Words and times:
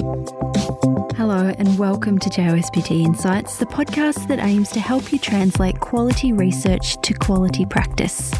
Hello, 0.00 1.52
and 1.58 1.78
welcome 1.78 2.18
to 2.20 2.30
JOSPT 2.30 3.04
Insights, 3.04 3.58
the 3.58 3.66
podcast 3.66 4.28
that 4.28 4.38
aims 4.38 4.70
to 4.70 4.80
help 4.80 5.12
you 5.12 5.18
translate 5.18 5.78
quality 5.80 6.32
research 6.32 6.98
to 7.02 7.12
quality 7.12 7.66
practice. 7.66 8.32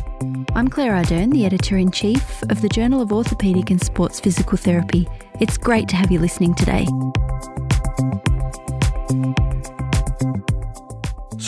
I'm 0.54 0.68
Claire 0.68 0.92
Ardern, 0.92 1.30
the 1.32 1.44
editor 1.44 1.76
in 1.76 1.90
chief 1.90 2.42
of 2.44 2.62
the 2.62 2.68
Journal 2.70 3.02
of 3.02 3.10
Orthopaedic 3.10 3.70
and 3.70 3.82
Sports 3.82 4.20
Physical 4.20 4.56
Therapy. 4.56 5.06
It's 5.38 5.58
great 5.58 5.86
to 5.88 5.96
have 5.96 6.10
you 6.10 6.18
listening 6.18 6.54
today. 6.54 6.86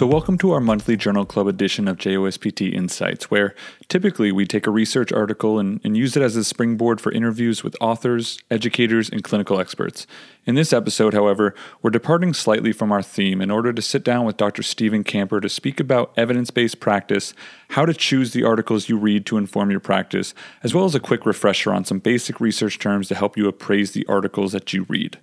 So, 0.03 0.09
welcome 0.09 0.37
to 0.39 0.51
our 0.51 0.59
monthly 0.59 0.97
Journal 0.97 1.25
Club 1.25 1.47
edition 1.47 1.87
of 1.87 1.97
JOSPT 1.97 2.75
Insights, 2.75 3.31
where 3.31 3.55
typically 3.87 4.33
we 4.33 4.45
take 4.45 4.67
a 4.67 4.73
research 4.73 5.13
article 5.13 5.61
and, 5.61 5.81
and, 5.85 5.97
use 5.97 6.17
it 6.17 6.25
as 6.25 6.35
a 6.35 6.43
springboard 6.43 7.01
for 7.01 7.13
interviews 7.13 7.63
with 7.63 7.77
authors, 7.81 8.37
educators, 8.51 9.09
and 9.09 9.23
clinical 9.23 9.61
experts. 9.61 10.09
In 10.45 10.57
this 10.57 10.73
episode, 10.73 11.15
however, 11.15 11.55
we're 11.83 11.91
departing 11.91 12.35
slightly 12.35 12.73
from 12.73 12.91
our 12.91 13.01
theme 13.01 13.41
in 13.41 13.53
order 13.53 13.73
to 13.73 13.81
sit 13.81 14.03
down 14.03 14.27
with 14.27 14.37
Dr. 14.37 14.65
Steven 14.65 15.05
Kamper 15.05 15.41
to 15.41 15.49
speak 15.49 15.79
about 15.79 16.13
evidence 16.17 16.51
based 16.51 16.81
practice, 16.81 17.33
how 17.69 17.87
to 17.87 17.95
choose 17.95 18.33
the 18.33 18.43
articles 18.43 18.89
you 18.89 18.99
read 18.99 19.25
to 19.27 19.39
inform 19.39 19.71
your 19.71 19.79
practice, 19.79 20.35
as 20.65 20.75
well 20.75 20.85
as 20.85 20.97
a 20.97 21.01
quick 21.01 21.25
refresher 21.25 21.73
on 21.73 21.85
some 21.85 22.01
basic 22.01 22.41
research 22.41 22.81
terms 22.81 23.07
to 23.07 23.15
help 23.15 23.37
you 23.37 23.47
appraise 23.47 23.93
the 23.93 24.05
articles 24.07 24.51
that 24.51 24.73
you 24.73 24.83
read. 24.89 25.21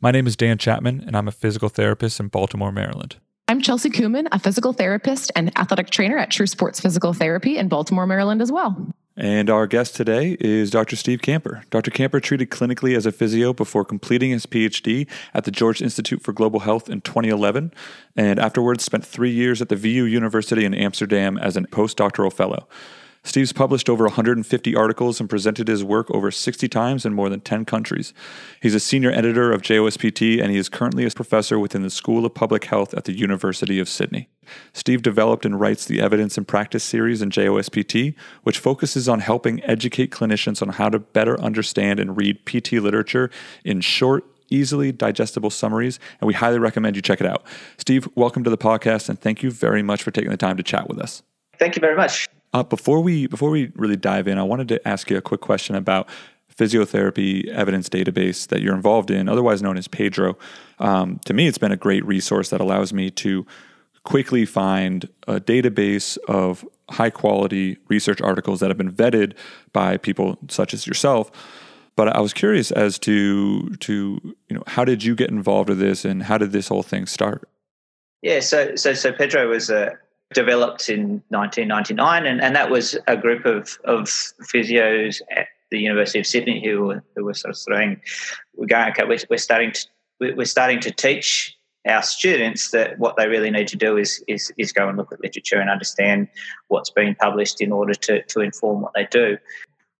My 0.00 0.10
name 0.10 0.26
is 0.26 0.34
Dan 0.34 0.56
Chapman, 0.56 1.04
and 1.06 1.14
I'm 1.14 1.28
a 1.28 1.30
physical 1.30 1.68
therapist 1.68 2.18
in 2.20 2.28
Baltimore, 2.28 2.72
Maryland. 2.72 3.16
I'm 3.54 3.60
Chelsea 3.60 3.88
Kuhlman, 3.88 4.26
a 4.32 4.40
physical 4.40 4.72
therapist 4.72 5.30
and 5.36 5.56
athletic 5.56 5.88
trainer 5.88 6.18
at 6.18 6.28
True 6.28 6.48
Sports 6.48 6.80
Physical 6.80 7.12
Therapy 7.12 7.56
in 7.56 7.68
Baltimore, 7.68 8.04
Maryland 8.04 8.42
as 8.42 8.50
well. 8.50 8.92
And 9.16 9.48
our 9.48 9.68
guest 9.68 9.94
today 9.94 10.36
is 10.40 10.72
Dr. 10.72 10.96
Steve 10.96 11.22
Kamper. 11.22 11.62
Dr. 11.70 11.92
Kamper 11.92 12.18
treated 12.18 12.50
clinically 12.50 12.96
as 12.96 13.06
a 13.06 13.12
physio 13.12 13.52
before 13.52 13.84
completing 13.84 14.32
his 14.32 14.44
PhD 14.44 15.08
at 15.32 15.44
the 15.44 15.52
George 15.52 15.80
Institute 15.80 16.20
for 16.20 16.32
Global 16.32 16.58
Health 16.58 16.90
in 16.90 17.00
2011, 17.02 17.72
and 18.16 18.40
afterwards 18.40 18.82
spent 18.82 19.06
three 19.06 19.30
years 19.30 19.62
at 19.62 19.68
the 19.68 19.76
VU 19.76 20.02
University 20.02 20.64
in 20.64 20.74
Amsterdam 20.74 21.38
as 21.38 21.56
a 21.56 21.60
postdoctoral 21.60 22.32
fellow. 22.32 22.66
Steve's 23.24 23.54
published 23.54 23.88
over 23.88 24.04
150 24.04 24.76
articles 24.76 25.18
and 25.18 25.30
presented 25.30 25.66
his 25.66 25.82
work 25.82 26.10
over 26.10 26.30
60 26.30 26.68
times 26.68 27.06
in 27.06 27.14
more 27.14 27.30
than 27.30 27.40
10 27.40 27.64
countries. 27.64 28.12
He's 28.60 28.74
a 28.74 28.80
senior 28.80 29.10
editor 29.10 29.50
of 29.50 29.62
JOSPT 29.62 30.42
and 30.42 30.52
he 30.52 30.58
is 30.58 30.68
currently 30.68 31.06
a 31.06 31.10
professor 31.10 31.58
within 31.58 31.82
the 31.82 31.90
School 31.90 32.26
of 32.26 32.34
Public 32.34 32.64
Health 32.64 32.92
at 32.92 33.04
the 33.04 33.16
University 33.16 33.80
of 33.80 33.88
Sydney. 33.88 34.28
Steve 34.74 35.00
developed 35.00 35.46
and 35.46 35.58
writes 35.58 35.86
the 35.86 36.02
Evidence 36.02 36.36
and 36.36 36.46
Practice 36.46 36.84
series 36.84 37.22
in 37.22 37.30
JOSPT, 37.30 38.14
which 38.42 38.58
focuses 38.58 39.08
on 39.08 39.20
helping 39.20 39.64
educate 39.64 40.10
clinicians 40.10 40.60
on 40.60 40.68
how 40.68 40.90
to 40.90 40.98
better 40.98 41.40
understand 41.40 41.98
and 41.98 42.18
read 42.18 42.44
PT 42.44 42.74
literature 42.74 43.30
in 43.64 43.80
short, 43.80 44.24
easily 44.50 44.92
digestible 44.92 45.48
summaries, 45.48 45.98
and 46.20 46.28
we 46.28 46.34
highly 46.34 46.58
recommend 46.58 46.94
you 46.94 47.00
check 47.00 47.22
it 47.22 47.26
out. 47.26 47.42
Steve, 47.78 48.06
welcome 48.14 48.44
to 48.44 48.50
the 48.50 48.58
podcast, 48.58 49.08
and 49.08 49.18
thank 49.18 49.42
you 49.42 49.50
very 49.50 49.82
much 49.82 50.02
for 50.02 50.10
taking 50.10 50.30
the 50.30 50.36
time 50.36 50.58
to 50.58 50.62
chat 50.62 50.88
with 50.88 50.98
us. 50.98 51.22
Thank 51.58 51.74
you 51.74 51.80
very 51.80 51.96
much. 51.96 52.28
Uh, 52.54 52.62
before 52.62 53.00
we 53.00 53.26
before 53.26 53.50
we 53.50 53.72
really 53.74 53.96
dive 53.96 54.28
in, 54.28 54.38
I 54.38 54.44
wanted 54.44 54.68
to 54.68 54.88
ask 54.88 55.10
you 55.10 55.16
a 55.16 55.20
quick 55.20 55.40
question 55.40 55.74
about 55.74 56.08
physiotherapy 56.56 57.48
evidence 57.48 57.88
database 57.88 58.46
that 58.46 58.62
you're 58.62 58.76
involved 58.76 59.10
in, 59.10 59.28
otherwise 59.28 59.60
known 59.60 59.76
as 59.76 59.88
PEDro. 59.88 60.36
Um, 60.78 61.18
to 61.24 61.34
me, 61.34 61.48
it's 61.48 61.58
been 61.58 61.72
a 61.72 61.76
great 61.76 62.06
resource 62.06 62.50
that 62.50 62.60
allows 62.60 62.92
me 62.92 63.10
to 63.10 63.44
quickly 64.04 64.46
find 64.46 65.08
a 65.26 65.40
database 65.40 66.16
of 66.28 66.64
high 66.90 67.10
quality 67.10 67.78
research 67.88 68.20
articles 68.20 68.60
that 68.60 68.70
have 68.70 68.78
been 68.78 68.92
vetted 68.92 69.34
by 69.72 69.96
people 69.96 70.38
such 70.48 70.72
as 70.72 70.86
yourself. 70.86 71.32
But 71.96 72.14
I 72.14 72.20
was 72.20 72.32
curious 72.32 72.70
as 72.70 73.00
to 73.00 73.70
to 73.80 74.20
you 74.48 74.56
know 74.56 74.62
how 74.68 74.84
did 74.84 75.02
you 75.02 75.16
get 75.16 75.30
involved 75.30 75.70
with 75.70 75.80
this 75.80 76.04
and 76.04 76.22
how 76.22 76.38
did 76.38 76.52
this 76.52 76.68
whole 76.68 76.84
thing 76.84 77.06
start? 77.06 77.48
Yeah, 78.22 78.38
so 78.38 78.76
so 78.76 78.94
so 78.94 79.10
PEDro 79.10 79.48
was 79.48 79.70
a 79.70 79.98
developed 80.34 80.88
in 80.88 81.22
1999, 81.28 82.26
and, 82.26 82.40
and 82.42 82.54
that 82.54 82.70
was 82.70 82.96
a 83.06 83.16
group 83.16 83.46
of, 83.46 83.78
of 83.84 84.04
physios 84.52 85.22
at 85.30 85.48
the 85.70 85.78
University 85.78 86.18
of 86.18 86.26
Sydney 86.26 86.62
who 86.64 86.84
were, 86.84 87.04
who 87.16 87.24
were 87.24 87.34
sort 87.34 87.50
of 87.50 87.56
saying, 87.56 88.00
"We're 88.54 88.66
going, 88.66 88.90
okay, 88.90 89.04
we're, 89.04 89.18
we're 89.30 89.38
starting 89.38 89.72
to 89.72 89.86
we're 90.20 90.44
starting 90.44 90.80
to 90.80 90.90
teach 90.90 91.56
our 91.86 92.02
students 92.02 92.70
that 92.70 92.98
what 92.98 93.16
they 93.16 93.28
really 93.28 93.50
need 93.50 93.68
to 93.68 93.76
do 93.76 93.96
is 93.96 94.22
is 94.28 94.52
is 94.56 94.72
go 94.72 94.88
and 94.88 94.96
look 94.96 95.12
at 95.12 95.20
literature 95.20 95.60
and 95.60 95.68
understand 95.68 96.28
what's 96.68 96.90
being 96.90 97.14
published 97.14 97.60
in 97.60 97.72
order 97.72 97.94
to 97.94 98.22
to 98.22 98.40
inform 98.40 98.82
what 98.82 98.92
they 98.94 99.06
do 99.10 99.36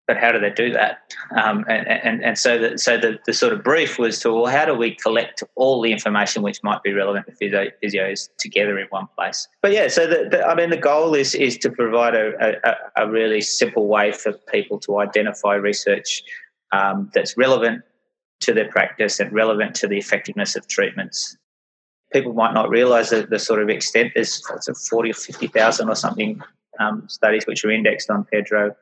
but 0.07 0.19
how 0.19 0.33
do 0.33 0.39
they 0.39 0.51
do 0.51 0.71
that? 0.73 1.15
Um, 1.35 1.65
and, 1.69 1.89
and, 1.89 2.23
and 2.23 2.39
so 2.39 2.59
the, 2.59 2.79
so 2.79 2.99
the, 2.99 3.19
the 3.27 3.33
sort 3.33 3.53
of 3.53 3.65
brief 3.65 3.99
was 3.99 4.21
to, 4.21 4.33
well, 4.33 4.47
how 4.47 4.65
do 4.67 4.75
we 4.75 4.95
collect 4.95 5.43
all 5.55 5.81
the 5.81 5.93
information 5.93 6.43
which 6.43 6.63
might 6.63 6.83
be 6.83 6.93
relevant 6.93 7.27
to 7.27 7.33
physio, 7.33 7.67
physios 7.83 8.29
together 8.39 8.79
in 8.79 8.87
one 8.89 9.09
place? 9.17 9.49
But 9.63 9.73
yeah, 9.73 9.89
so 9.89 10.07
the, 10.07 10.29
the, 10.31 10.47
I 10.47 10.55
mean, 10.55 10.71
the 10.71 10.77
goal 10.77 11.15
is, 11.15 11.35
is 11.35 11.57
to 11.59 11.71
provide 11.71 12.15
a, 12.15 12.57
a, 12.65 13.05
a 13.05 13.11
really 13.11 13.41
simple 13.41 13.87
way 13.87 14.13
for 14.13 14.33
people 14.53 14.79
to 14.81 14.99
identify 14.99 15.55
research 15.55 16.23
um, 16.73 17.11
that's 17.15 17.37
relevant 17.37 17.83
to 18.41 18.53
their 18.53 18.69
practice 18.69 19.21
and 19.21 19.33
relevant 19.33 19.75
to 19.77 19.89
the 19.89 19.97
effectiveness 19.97 20.55
of 20.55 20.67
treatments. 20.69 21.37
People 22.13 22.35
might 22.35 22.53
not 22.53 22.69
realise 22.69 23.11
the, 23.11 23.27
the 23.27 23.39
sort 23.39 23.63
of 23.63 23.71
extent. 23.71 24.13
There's 24.15 24.43
40 24.91 25.11
or 25.11 25.15
50,000 25.15 25.89
or 25.89 25.95
something 25.95 26.43
um, 26.79 27.09
studies 27.09 27.47
which 27.47 27.65
are 27.65 27.71
indexed 27.71 28.11
on 28.11 28.27
PEDro 28.33 28.75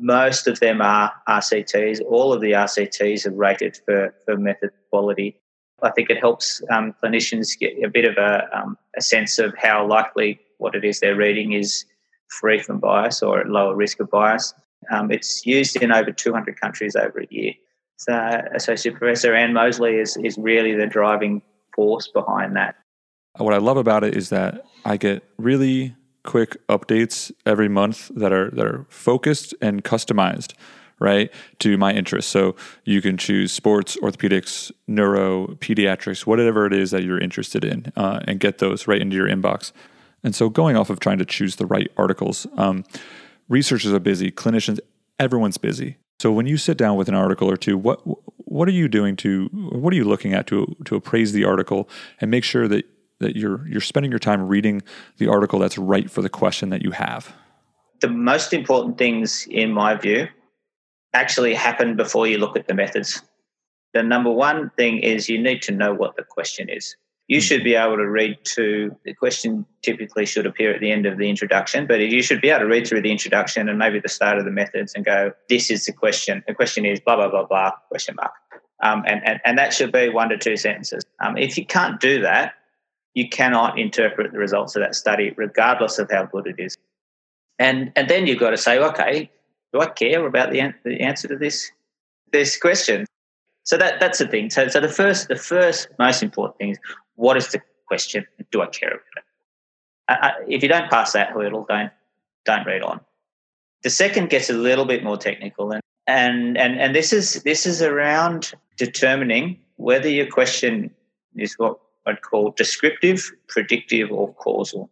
most 0.00 0.46
of 0.46 0.60
them 0.60 0.80
are 0.80 1.12
RCTs. 1.28 2.00
All 2.02 2.32
of 2.32 2.40
the 2.40 2.52
RCTs 2.52 3.26
are 3.26 3.32
rated 3.32 3.78
for, 3.84 4.14
for 4.24 4.36
method 4.36 4.70
quality. 4.90 5.40
I 5.82 5.90
think 5.90 6.10
it 6.10 6.18
helps 6.18 6.62
um, 6.70 6.94
clinicians 7.02 7.58
get 7.58 7.72
a 7.84 7.88
bit 7.88 8.04
of 8.04 8.16
a, 8.16 8.48
um, 8.56 8.76
a 8.96 9.00
sense 9.00 9.38
of 9.38 9.54
how 9.56 9.86
likely 9.86 10.40
what 10.58 10.74
it 10.74 10.84
is 10.84 11.00
they're 11.00 11.16
reading 11.16 11.52
is 11.52 11.84
free 12.28 12.60
from 12.60 12.80
bias 12.80 13.22
or 13.22 13.40
at 13.40 13.48
lower 13.48 13.74
risk 13.74 14.00
of 14.00 14.10
bias. 14.10 14.54
Um, 14.90 15.10
it's 15.10 15.46
used 15.46 15.76
in 15.76 15.92
over 15.92 16.10
200 16.10 16.60
countries 16.60 16.96
over 16.96 17.20
a 17.20 17.26
year. 17.30 17.52
So, 17.96 18.42
Associate 18.54 18.94
Professor 18.94 19.34
Anne 19.34 19.52
Moseley 19.52 19.96
is, 19.96 20.16
is 20.18 20.38
really 20.38 20.74
the 20.74 20.86
driving 20.86 21.42
force 21.74 22.08
behind 22.08 22.54
that. 22.56 22.76
What 23.36 23.54
I 23.54 23.58
love 23.58 23.76
about 23.76 24.04
it 24.04 24.16
is 24.16 24.30
that 24.30 24.64
I 24.84 24.96
get 24.96 25.24
really 25.36 25.94
quick 26.28 26.58
updates 26.66 27.32
every 27.46 27.70
month 27.70 28.10
that 28.14 28.34
are 28.34 28.50
that 28.50 28.66
are 28.66 28.84
focused 28.90 29.54
and 29.62 29.82
customized 29.82 30.52
right 31.00 31.32
to 31.58 31.78
my 31.78 31.90
interests. 31.94 32.30
So 32.30 32.54
you 32.84 33.00
can 33.00 33.16
choose 33.16 33.50
sports 33.50 33.96
orthopedics 34.02 34.70
neuro 34.86 35.46
pediatrics 35.64 36.26
whatever 36.26 36.66
it 36.66 36.74
is 36.74 36.90
that 36.90 37.02
you're 37.02 37.18
interested 37.18 37.64
in 37.64 37.90
uh, 37.96 38.20
and 38.28 38.38
get 38.40 38.58
those 38.58 38.86
right 38.86 39.00
into 39.00 39.16
your 39.16 39.26
inbox. 39.26 39.72
And 40.22 40.34
so 40.34 40.50
going 40.50 40.76
off 40.76 40.90
of 40.90 41.00
trying 41.00 41.16
to 41.18 41.24
choose 41.24 41.56
the 41.56 41.64
right 41.64 41.90
articles 41.96 42.46
um, 42.58 42.84
researchers 43.48 43.94
are 43.94 44.00
busy 44.00 44.30
clinicians 44.30 44.80
everyone's 45.18 45.56
busy. 45.56 45.96
So 46.20 46.30
when 46.30 46.46
you 46.46 46.58
sit 46.58 46.76
down 46.76 46.96
with 46.96 47.08
an 47.08 47.14
article 47.14 47.50
or 47.50 47.56
two 47.56 47.78
what 47.78 48.00
what 48.36 48.68
are 48.68 48.78
you 48.82 48.88
doing 48.88 49.16
to 49.24 49.46
what 49.54 49.94
are 49.94 49.96
you 49.96 50.04
looking 50.04 50.34
at 50.34 50.46
to 50.48 50.76
to 50.84 50.94
appraise 50.94 51.32
the 51.32 51.46
article 51.46 51.88
and 52.20 52.30
make 52.30 52.44
sure 52.44 52.68
that 52.68 52.84
that 53.20 53.36
you're 53.36 53.66
you're 53.66 53.80
spending 53.80 54.10
your 54.10 54.18
time 54.18 54.46
reading 54.46 54.82
the 55.18 55.28
article 55.28 55.58
that's 55.58 55.78
right 55.78 56.10
for 56.10 56.22
the 56.22 56.28
question 56.28 56.70
that 56.70 56.82
you 56.82 56.90
have. 56.92 57.34
The 58.00 58.08
most 58.08 58.52
important 58.52 58.96
things, 58.96 59.46
in 59.50 59.72
my 59.72 59.96
view, 59.96 60.28
actually 61.14 61.54
happen 61.54 61.96
before 61.96 62.26
you 62.26 62.38
look 62.38 62.56
at 62.56 62.68
the 62.68 62.74
methods. 62.74 63.22
The 63.94 64.02
number 64.02 64.30
one 64.30 64.70
thing 64.76 64.98
is 64.98 65.28
you 65.28 65.40
need 65.40 65.62
to 65.62 65.72
know 65.72 65.94
what 65.94 66.16
the 66.16 66.22
question 66.22 66.68
is. 66.68 66.94
You 67.26 67.40
should 67.40 67.62
be 67.62 67.74
able 67.74 67.96
to 67.96 68.08
read 68.08 68.38
to 68.56 68.96
the 69.04 69.12
question 69.12 69.66
typically 69.82 70.24
should 70.24 70.46
appear 70.46 70.72
at 70.72 70.80
the 70.80 70.90
end 70.90 71.04
of 71.04 71.18
the 71.18 71.28
introduction, 71.28 71.86
but 71.86 72.00
you 72.00 72.22
should 72.22 72.40
be 72.40 72.48
able 72.48 72.60
to 72.60 72.66
read 72.66 72.86
through 72.86 73.02
the 73.02 73.10
introduction 73.10 73.68
and 73.68 73.78
maybe 73.78 74.00
the 74.00 74.08
start 74.08 74.38
of 74.38 74.44
the 74.44 74.50
methods 74.50 74.94
and 74.94 75.04
go, 75.04 75.32
this 75.48 75.70
is 75.70 75.84
the 75.84 75.92
question. 75.92 76.42
The 76.46 76.54
question 76.54 76.86
is 76.86 77.00
blah, 77.00 77.16
blah, 77.16 77.28
blah, 77.28 77.44
blah, 77.44 77.72
question 77.88 78.14
mark. 78.14 78.32
Um, 78.82 79.04
and, 79.06 79.26
and, 79.26 79.40
and 79.44 79.58
that 79.58 79.74
should 79.74 79.92
be 79.92 80.08
one 80.08 80.30
to 80.30 80.38
two 80.38 80.56
sentences. 80.56 81.04
Um, 81.22 81.36
if 81.36 81.58
you 81.58 81.66
can't 81.66 82.00
do 82.00 82.22
that, 82.22 82.54
you 83.18 83.28
cannot 83.28 83.76
interpret 83.76 84.30
the 84.30 84.38
results 84.38 84.76
of 84.76 84.82
that 84.82 84.94
study, 84.94 85.34
regardless 85.36 85.98
of 85.98 86.08
how 86.08 86.24
good 86.26 86.46
it 86.46 86.54
is. 86.58 86.76
And 87.58 87.90
and 87.96 88.08
then 88.08 88.28
you've 88.28 88.38
got 88.38 88.50
to 88.50 88.56
say, 88.56 88.78
okay, 88.78 89.28
do 89.72 89.80
I 89.80 89.86
care 89.86 90.24
about 90.24 90.52
the, 90.52 90.72
the 90.84 91.00
answer 91.00 91.26
to 91.26 91.36
this 91.36 91.68
this 92.30 92.56
question? 92.56 93.06
So 93.64 93.76
that 93.76 93.98
that's 93.98 94.20
the 94.20 94.28
thing. 94.28 94.50
So 94.50 94.68
so 94.68 94.78
the 94.78 94.88
first 94.88 95.26
the 95.26 95.34
first 95.34 95.88
most 95.98 96.22
important 96.22 96.58
thing 96.58 96.70
is 96.70 96.78
what 97.16 97.36
is 97.36 97.48
the 97.48 97.60
question? 97.88 98.24
Do 98.52 98.62
I 98.62 98.66
care 98.66 98.90
about 98.90 99.16
it? 99.16 99.24
Uh, 100.08 100.30
if 100.46 100.62
you 100.62 100.68
don't 100.68 100.88
pass 100.88 101.12
that 101.14 101.30
hurdle, 101.30 101.66
don't 101.68 101.90
don't 102.44 102.64
read 102.66 102.82
on. 102.82 103.00
The 103.82 103.90
second 103.90 104.30
gets 104.30 104.48
a 104.48 104.52
little 104.68 104.84
bit 104.84 105.02
more 105.02 105.16
technical, 105.16 105.72
and 105.72 105.82
and 106.06 106.56
and 106.56 106.80
and 106.80 106.94
this 106.94 107.12
is 107.12 107.42
this 107.42 107.66
is 107.66 107.82
around 107.82 108.52
determining 108.76 109.58
whether 109.74 110.08
your 110.08 110.28
question 110.28 110.92
is 111.34 111.54
what 111.58 111.78
I'd 112.08 112.22
call 112.22 112.52
descriptive, 112.56 113.30
predictive, 113.48 114.10
or 114.10 114.34
causal. 114.34 114.90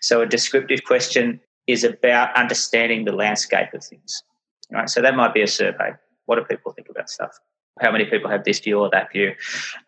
So 0.00 0.20
a 0.20 0.26
descriptive 0.26 0.84
question 0.84 1.40
is 1.66 1.84
about 1.84 2.34
understanding 2.36 3.04
the 3.04 3.12
landscape 3.12 3.72
of 3.74 3.84
things. 3.84 4.22
Right? 4.70 4.88
So 4.88 5.02
that 5.02 5.14
might 5.14 5.34
be 5.34 5.42
a 5.42 5.46
survey. 5.46 5.90
What 6.26 6.36
do 6.36 6.44
people 6.44 6.72
think 6.72 6.88
about 6.88 7.10
stuff? 7.10 7.38
how 7.80 7.90
many 7.90 8.04
people 8.04 8.30
have 8.30 8.44
this 8.44 8.60
view 8.60 8.78
or 8.78 8.90
that 8.90 9.12
view. 9.12 9.34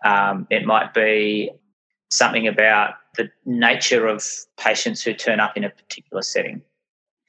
Um, 0.04 0.46
it 0.50 0.64
might 0.64 0.94
be 0.94 1.50
something 2.10 2.46
about 2.46 2.94
the 3.16 3.31
nature 3.44 4.06
of 4.06 4.25
patients 4.58 5.02
who 5.02 5.12
turn 5.12 5.40
up 5.40 5.56
in 5.56 5.64
a 5.64 5.70
particular 5.70 6.22
setting. 6.22 6.62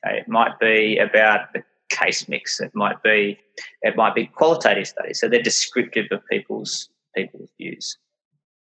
Okay? 0.06 0.20
It 0.20 0.28
might 0.28 0.60
be 0.60 0.98
about 0.98 1.54
the 1.54 1.64
case 1.90 2.28
mix. 2.28 2.60
It 2.60 2.72
might 2.74 3.02
be 3.04 3.40
it 3.82 3.96
might 3.96 4.16
be 4.16 4.26
qualitative 4.28 4.88
studies. 4.88 5.20
So 5.20 5.28
they're 5.28 5.42
descriptive 5.42 6.08
of 6.12 6.22
people's 6.30 6.90
people's 7.16 7.50
views. 7.58 7.98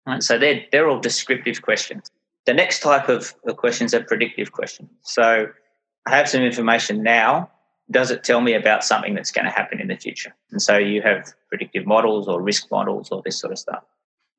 Right? 0.08 0.24
So 0.24 0.38
they're 0.38 0.66
they're 0.72 0.90
all 0.90 1.00
descriptive 1.00 1.62
questions. 1.62 2.10
The 2.46 2.54
next 2.54 2.80
type 2.80 3.08
of, 3.08 3.36
questions 3.58 3.94
are 3.94 4.04
predictive 4.04 4.52
questions. 4.52 4.90
So 5.04 5.48
I 6.08 6.10
have 6.16 6.28
some 6.28 6.42
information 6.42 7.04
now. 7.04 7.52
Does 7.92 8.10
it 8.10 8.24
tell 8.24 8.42
me 8.42 8.54
about 8.54 8.84
something 8.84 9.14
that's 9.14 9.32
going 9.32 9.46
to 9.46 9.52
happen 9.52 9.80
in 9.80 9.90
the 9.90 9.96
future? 9.96 10.34
And 10.52 10.62
so 10.62 10.78
you 10.78 11.02
have 11.04 11.34
predictive 11.50 11.86
models 11.86 12.28
or 12.28 12.42
risk 12.42 12.72
models 12.72 13.10
or 13.12 13.22
this 13.24 13.40
sort 13.40 13.52
of 13.52 13.60
stuff. 13.60 13.84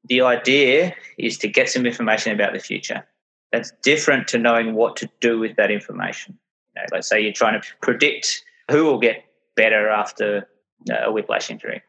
The 0.08 0.22
idea 0.22 0.94
is 1.18 1.38
to 1.38 1.48
get 1.48 1.68
some 1.68 1.86
information 1.86 2.32
about 2.32 2.54
the 2.54 2.58
future. 2.58 3.06
That's 3.52 3.72
different 3.82 4.26
to 4.28 4.38
knowing 4.38 4.74
what 4.74 4.96
to 4.96 5.08
do 5.20 5.38
with 5.38 5.54
that 5.56 5.70
information. 5.70 6.38
You 6.74 6.82
know, 6.82 6.86
let's 6.92 7.08
say 7.08 7.20
you're 7.20 7.32
trying 7.32 7.60
to 7.60 7.68
predict 7.82 8.42
who 8.70 8.84
will 8.84 8.98
get 8.98 9.24
better 9.54 9.90
after 9.90 10.48
uh, 10.90 11.04
a 11.04 11.12
whiplash 11.12 11.50
injury. 11.50 11.82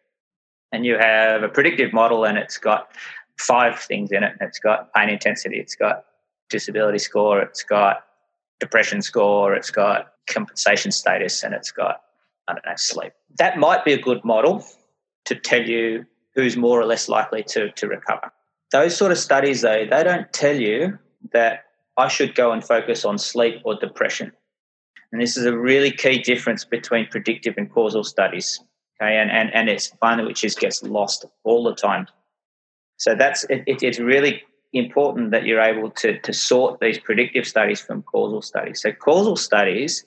And 0.71 0.85
you 0.85 0.97
have 0.97 1.43
a 1.43 1.49
predictive 1.49 1.93
model 1.93 2.25
and 2.25 2.37
it's 2.37 2.57
got 2.57 2.89
five 3.37 3.79
things 3.79 4.11
in 4.11 4.23
it. 4.23 4.33
It's 4.41 4.59
got 4.59 4.93
pain 4.93 5.09
intensity, 5.09 5.57
it's 5.57 5.75
got 5.75 6.05
disability 6.49 6.99
score, 6.99 7.41
it's 7.41 7.63
got 7.63 8.05
depression 8.59 9.01
score, 9.01 9.53
it's 9.53 9.71
got 9.71 10.13
compensation 10.27 10.91
status, 10.91 11.43
and 11.43 11.53
it's 11.53 11.71
got, 11.71 12.01
I 12.47 12.53
don't 12.53 12.65
know, 12.65 12.73
sleep. 12.75 13.13
That 13.37 13.57
might 13.57 13.83
be 13.83 13.93
a 13.93 14.01
good 14.01 14.23
model 14.23 14.65
to 15.25 15.35
tell 15.35 15.63
you 15.63 16.05
who's 16.35 16.57
more 16.57 16.79
or 16.79 16.85
less 16.85 17.09
likely 17.09 17.43
to, 17.43 17.71
to 17.71 17.87
recover. 17.87 18.31
Those 18.71 18.95
sort 18.95 19.11
of 19.11 19.17
studies, 19.17 19.61
though, 19.61 19.85
they 19.89 20.03
don't 20.03 20.31
tell 20.33 20.55
you 20.55 20.97
that 21.31 21.65
I 21.97 22.07
should 22.07 22.35
go 22.35 22.51
and 22.51 22.63
focus 22.63 23.05
on 23.05 23.17
sleep 23.17 23.61
or 23.65 23.75
depression. 23.75 24.31
And 25.11 25.21
this 25.21 25.37
is 25.37 25.45
a 25.45 25.55
really 25.55 25.91
key 25.91 26.19
difference 26.19 26.65
between 26.65 27.07
predictive 27.07 27.53
and 27.57 27.71
causal 27.71 28.03
studies. 28.03 28.59
Okay, 28.99 29.17
and, 29.17 29.29
and, 29.29 29.53
and 29.53 29.69
it's 29.69 29.93
one 29.99 30.25
which 30.25 30.43
is 30.43 30.55
gets 30.55 30.81
lost 30.81 31.25
all 31.43 31.63
the 31.63 31.75
time. 31.75 32.07
So 32.97 33.15
that's 33.15 33.43
it, 33.45 33.63
it, 33.67 33.83
it's 33.83 33.99
really 33.99 34.43
important 34.73 35.31
that 35.31 35.45
you're 35.45 35.61
able 35.61 35.91
to, 35.91 36.19
to 36.19 36.33
sort 36.33 36.79
these 36.79 36.97
predictive 36.99 37.45
studies 37.45 37.81
from 37.81 38.01
causal 38.03 38.41
studies. 38.41 38.81
So 38.81 38.91
causal 38.91 39.35
studies 39.35 40.05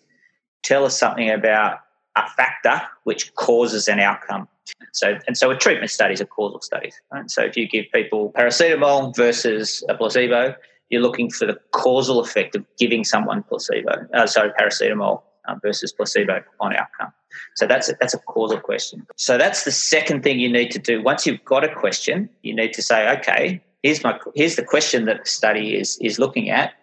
tell 0.62 0.84
us 0.84 0.98
something 0.98 1.30
about 1.30 1.78
a 2.16 2.28
factor 2.30 2.82
which 3.04 3.34
causes 3.34 3.88
an 3.88 4.00
outcome. 4.00 4.48
So 4.92 5.18
and 5.26 5.36
so 5.36 5.50
a 5.50 5.56
treatment 5.56 5.90
studies 5.90 6.20
are 6.20 6.26
causal 6.26 6.60
studies. 6.60 7.00
Right? 7.12 7.30
So 7.30 7.42
if 7.42 7.56
you 7.56 7.68
give 7.68 7.86
people 7.94 8.32
paracetamol 8.32 9.14
versus 9.14 9.84
a 9.88 9.94
placebo, 9.94 10.54
you're 10.90 11.02
looking 11.02 11.30
for 11.30 11.46
the 11.46 11.58
causal 11.72 12.20
effect 12.20 12.56
of 12.56 12.64
giving 12.78 13.04
someone 13.04 13.42
placebo, 13.42 14.06
uh, 14.14 14.26
sorry, 14.26 14.50
paracetamol 14.58 15.22
uh, 15.48 15.54
versus 15.62 15.92
placebo 15.92 16.42
on 16.60 16.74
outcome. 16.74 17.12
So 17.56 17.66
that's 17.66 17.88
a, 17.88 17.96
that's 18.00 18.14
a 18.14 18.18
causal 18.18 18.60
question. 18.60 19.06
So 19.16 19.38
that's 19.38 19.64
the 19.64 19.72
second 19.72 20.22
thing 20.22 20.38
you 20.38 20.50
need 20.50 20.70
to 20.72 20.78
do. 20.78 21.02
Once 21.02 21.26
you've 21.26 21.44
got 21.44 21.64
a 21.64 21.74
question, 21.74 22.28
you 22.42 22.54
need 22.54 22.72
to 22.74 22.82
say, 22.82 23.08
okay, 23.18 23.60
here's 23.82 24.02
my 24.02 24.18
here's 24.34 24.56
the 24.56 24.64
question 24.64 25.04
that 25.06 25.24
the 25.24 25.30
study 25.30 25.76
is 25.76 25.98
is 26.00 26.18
looking 26.18 26.50
at. 26.50 26.74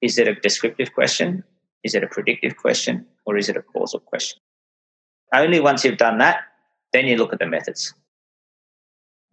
Is 0.00 0.18
it 0.18 0.28
a 0.28 0.34
descriptive 0.34 0.92
question? 0.94 1.44
Is 1.84 1.94
it 1.94 2.02
a 2.02 2.08
predictive 2.08 2.56
question? 2.56 3.06
Or 3.26 3.36
is 3.36 3.48
it 3.48 3.56
a 3.56 3.62
causal 3.62 4.00
question? 4.00 4.40
Only 5.32 5.60
once 5.60 5.84
you've 5.84 5.96
done 5.96 6.18
that, 6.18 6.42
then 6.92 7.06
you 7.06 7.16
look 7.16 7.32
at 7.32 7.38
the 7.38 7.46
methods 7.46 7.94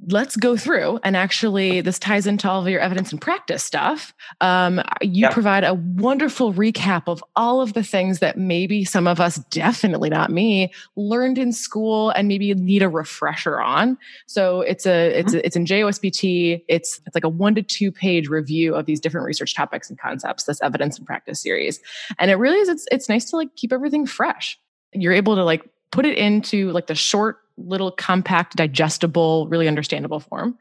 let's 0.08 0.38
go 0.38 0.56
through 0.56 1.00
and 1.04 1.18
actually 1.18 1.82
this 1.82 2.00
ties 2.00 2.26
into 2.26 2.50
all 2.50 2.62
of 2.62 2.70
your 2.70 2.80
evidence 2.80 3.12
and 3.12 3.20
practice 3.20 3.64
stuff. 3.64 4.14
Um, 4.40 4.82
you 5.02 5.24
yep. 5.24 5.34
provide 5.34 5.64
a 5.66 5.74
wonderful 5.74 6.54
recap 6.54 7.04
of 7.08 7.24
all 7.36 7.62
of 7.62 7.74
the 7.74 7.84
things 7.84 8.20
that 8.20 8.38
maybe 8.38 8.86
some 8.86 9.08
of 9.08 9.20
us 9.20 9.38
definitely 9.50 10.10
not 10.10 10.32
me 10.32 10.72
learned 10.96 11.38
in 11.38 11.52
school 11.52 12.12
and 12.12 12.28
maybe 12.28 12.54
need 12.54 12.82
a 12.82 12.88
refresher 12.90 13.60
on. 13.60 13.98
So 14.26 14.62
it's 14.62 14.86
a 14.86 15.20
it's 15.20 15.34
mm-hmm. 15.34 15.40
a, 15.40 15.46
it's 15.46 15.56
in 15.56 15.66
jospt 15.66 16.64
it's 16.68 17.02
it's 17.06 17.16
like 17.16 17.26
a 17.26 17.30
one 17.30 17.56
to 17.56 17.62
two 17.62 17.92
page 17.92 18.30
review 18.30 18.76
of 18.76 18.86
these 18.86 19.02
different 19.02 19.26
research 19.28 19.54
topics 19.54 19.90
and 19.90 20.00
concepts 20.00 20.46
this 20.46 20.62
evidence 20.62 20.98
and 20.98 21.06
practice 21.06 21.42
series. 21.42 21.82
And 22.18 22.32
it 22.32 22.36
really 22.36 22.60
is 22.60 22.70
it's 22.70 22.88
it's 22.92 23.10
nice 23.10 23.26
to 23.32 23.36
like 23.36 23.56
keep 23.56 23.74
everything 23.74 24.06
fresh. 24.06 24.58
You're 24.94 25.14
able 25.14 25.36
to 25.36 25.44
like 25.44 25.70
put 25.92 26.06
it 26.06 26.18
into 26.18 26.72
like 26.72 26.88
the 26.88 26.96
short 26.96 27.40
little 27.58 27.92
compact, 27.92 28.56
digestible, 28.56 29.48
really 29.50 29.68
understandable 29.68 30.20
form. 30.20 30.58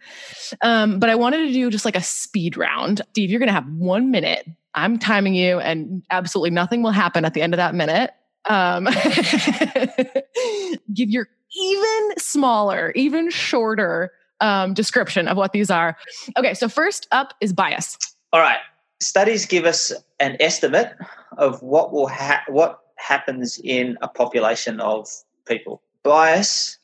Um, 0.63 0.99
but 0.99 1.11
I 1.11 1.15
wanted 1.15 1.47
to 1.47 1.53
do 1.53 1.71
just 1.71 1.85
like 1.85 1.97
a 1.97 2.03
speed 2.03 2.57
round. 2.57 3.03
Steve, 3.11 3.31
you're 3.31 3.39
to 3.39 3.53
have 3.53 3.69
one 3.69 4.11
minute. 4.11 4.49
I'm 4.75 4.99
timing 4.99 5.35
you, 5.35 5.61
and 5.61 6.03
absolutely 6.11 6.51
nothing 6.51 6.83
will 6.83 6.91
happen 6.91 7.25
at 7.25 7.35
the 7.35 7.43
end 7.43 7.55
of 7.55 7.59
that 7.59 7.75
minute. 7.75 8.11
Um, 8.49 8.85
give 10.95 11.11
your 11.11 11.29
even 11.57 12.19
smaller, 12.19 12.93
even 12.95 13.31
shorter 13.31 14.13
um, 14.41 14.75
description 14.75 15.29
of 15.29 15.37
what 15.37 15.53
these 15.53 15.71
are. 15.71 15.97
Okay, 16.37 16.55
so 16.55 16.69
first 16.69 17.07
up 17.11 17.35
is 17.41 17.53
bias. 17.53 17.97
All 18.33 18.41
right, 18.41 18.59
studies 19.01 19.47
give 19.47 19.65
us 19.65 19.93
an 20.21 20.37
estimate 20.41 20.95
of 21.37 21.63
what 21.63 21.93
will 21.93 22.09
ha- 22.09 22.45
what 22.49 22.81
happens 22.99 23.61
in 23.65 23.97
a 24.03 24.09
population 24.09 24.81
of 24.81 25.09
people. 25.47 25.83
Bias 26.03 26.79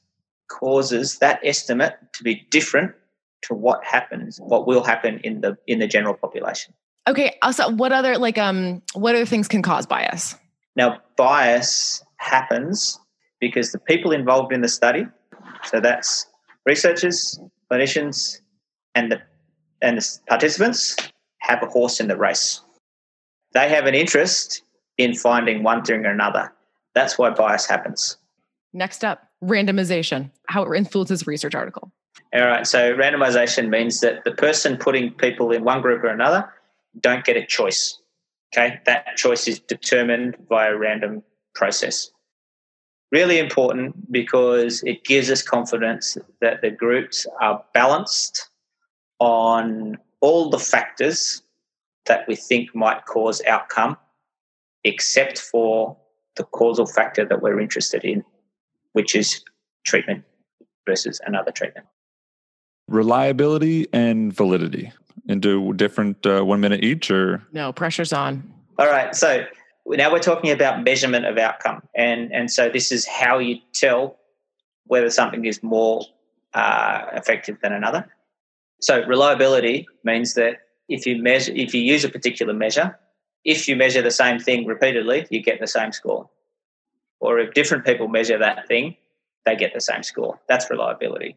causes 0.48 1.18
that 1.18 1.40
estimate 1.44 1.94
to 2.12 2.22
be 2.22 2.46
different 2.50 2.92
to 3.42 3.54
what 3.54 3.84
happens, 3.84 4.38
what 4.38 4.66
will 4.66 4.82
happen 4.82 5.20
in 5.22 5.40
the 5.40 5.56
in 5.66 5.78
the 5.78 5.86
general 5.86 6.14
population. 6.14 6.74
Okay. 7.06 7.36
Also, 7.42 7.70
what 7.70 7.92
other 7.92 8.16
like 8.18 8.38
um 8.38 8.82
what 8.94 9.14
other 9.14 9.26
things 9.26 9.48
can 9.48 9.62
cause 9.62 9.86
bias? 9.86 10.34
Now, 10.76 11.00
bias 11.16 12.02
happens 12.16 12.98
because 13.40 13.72
the 13.72 13.78
people 13.78 14.12
involved 14.12 14.52
in 14.52 14.62
the 14.62 14.68
study, 14.68 15.06
so 15.64 15.80
that's 15.80 16.26
researchers, 16.64 17.38
clinicians, 17.70 18.40
and 18.94 19.12
the 19.12 19.20
and 19.82 19.98
the 19.98 20.18
participants 20.28 20.96
have 21.38 21.62
a 21.62 21.66
horse 21.66 22.00
in 22.00 22.08
the 22.08 22.16
race. 22.16 22.62
They 23.52 23.68
have 23.68 23.86
an 23.86 23.94
interest 23.94 24.63
in 24.98 25.14
finding 25.14 25.62
one 25.62 25.82
thing 25.82 26.04
or 26.06 26.10
another. 26.10 26.52
That's 26.94 27.18
why 27.18 27.30
bias 27.30 27.66
happens. 27.66 28.16
Next 28.72 29.04
up, 29.04 29.22
randomization, 29.42 30.30
how 30.48 30.64
it 30.64 30.76
influences 30.76 31.26
research 31.26 31.54
article. 31.54 31.92
All 32.34 32.46
right. 32.46 32.66
So 32.66 32.94
randomization 32.94 33.68
means 33.68 34.00
that 34.00 34.24
the 34.24 34.32
person 34.32 34.76
putting 34.76 35.12
people 35.12 35.52
in 35.52 35.64
one 35.64 35.80
group 35.80 36.02
or 36.02 36.08
another 36.08 36.52
don't 37.00 37.24
get 37.24 37.36
a 37.36 37.46
choice. 37.46 38.00
Okay. 38.52 38.80
That 38.86 39.16
choice 39.16 39.46
is 39.46 39.60
determined 39.60 40.36
by 40.48 40.66
a 40.66 40.76
random 40.76 41.22
process. 41.54 42.10
Really 43.12 43.38
important 43.38 44.10
because 44.10 44.82
it 44.84 45.04
gives 45.04 45.30
us 45.30 45.42
confidence 45.42 46.18
that 46.40 46.62
the 46.62 46.70
groups 46.70 47.26
are 47.40 47.62
balanced 47.72 48.50
on 49.20 49.98
all 50.20 50.50
the 50.50 50.58
factors 50.58 51.42
that 52.06 52.26
we 52.26 52.34
think 52.34 52.74
might 52.74 53.06
cause 53.06 53.40
outcome, 53.46 53.96
except 54.84 55.38
for 55.38 55.96
the 56.36 56.44
causal 56.44 56.86
factor 56.86 57.24
that 57.24 57.42
we're 57.42 57.60
interested 57.60 58.04
in 58.04 58.24
which 58.94 59.14
is 59.14 59.44
treatment 59.84 60.24
versus 60.86 61.20
another 61.26 61.52
treatment. 61.52 61.86
Reliability 62.88 63.86
and 63.92 64.32
validity 64.32 64.92
into 65.28 65.72
different 65.74 66.24
uh, 66.26 66.42
one 66.42 66.60
minute 66.60 66.82
each, 66.82 67.10
or 67.10 67.42
no 67.52 67.72
pressure's 67.72 68.12
on. 68.12 68.52
All 68.78 68.86
right, 68.86 69.14
so 69.14 69.44
now 69.86 70.12
we're 70.12 70.18
talking 70.18 70.50
about 70.50 70.82
measurement 70.82 71.26
of 71.26 71.38
outcome, 71.38 71.82
and 71.94 72.32
and 72.32 72.50
so 72.50 72.68
this 72.68 72.92
is 72.92 73.06
how 73.06 73.38
you 73.38 73.58
tell 73.72 74.16
whether 74.86 75.10
something 75.10 75.44
is 75.44 75.62
more 75.62 76.04
uh, 76.52 77.06
effective 77.14 77.58
than 77.62 77.72
another. 77.72 78.06
So 78.80 79.04
reliability 79.06 79.86
means 80.04 80.34
that 80.34 80.58
if 80.88 81.06
you 81.06 81.22
measure, 81.22 81.52
if 81.54 81.72
you 81.74 81.80
use 81.80 82.04
a 82.04 82.10
particular 82.10 82.52
measure, 82.52 82.98
if 83.44 83.68
you 83.68 83.76
measure 83.76 84.02
the 84.02 84.10
same 84.10 84.38
thing 84.38 84.66
repeatedly, 84.66 85.26
you 85.30 85.42
get 85.42 85.60
the 85.60 85.66
same 85.66 85.92
score 85.92 86.28
or 87.24 87.38
if 87.38 87.54
different 87.54 87.86
people 87.86 88.06
measure 88.06 88.38
that 88.38 88.68
thing, 88.68 88.94
they 89.46 89.56
get 89.56 89.72
the 89.72 89.80
same 89.80 90.02
score. 90.02 90.38
That's 90.46 90.68
reliability. 90.70 91.36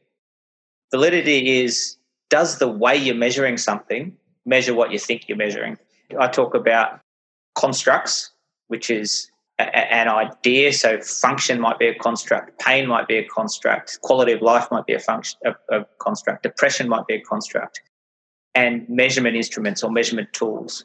Validity 0.92 1.64
is 1.64 1.96
does 2.30 2.60
the 2.60 2.68
way 2.68 2.96
you're 2.96 3.16
measuring 3.16 3.56
something 3.58 4.16
measure 4.46 4.74
what 4.74 4.92
you 4.92 5.00
think 5.00 5.28
you're 5.28 5.38
measuring? 5.38 5.78
I 6.20 6.28
talk 6.28 6.54
about 6.54 7.00
constructs, 7.56 8.32
which 8.68 8.90
is 8.90 9.32
a, 9.60 9.94
an 9.94 10.10
idea. 10.10 10.74
So 10.74 11.00
function 11.00 11.60
might 11.60 11.80
be 11.80 11.88
a 11.88 11.96
construct, 11.96 12.60
pain 12.60 12.88
might 12.88 13.08
be 13.08 13.18
a 13.18 13.26
construct, 13.26 14.02
quality 14.02 14.34
of 14.34 14.42
life 14.42 14.68
might 14.70 14.86
be 14.86 14.94
a 14.94 15.00
function, 15.00 15.40
a, 15.46 15.56
a 15.74 15.86
construct, 16.00 16.44
depression 16.44 16.90
might 16.90 17.08
be 17.08 17.16
a 17.16 17.22
construct, 17.22 17.82
and 18.56 18.88
measurement 18.90 19.38
instruments 19.38 19.84
or 19.84 19.92
measurement 19.92 20.32
tools. 20.34 20.84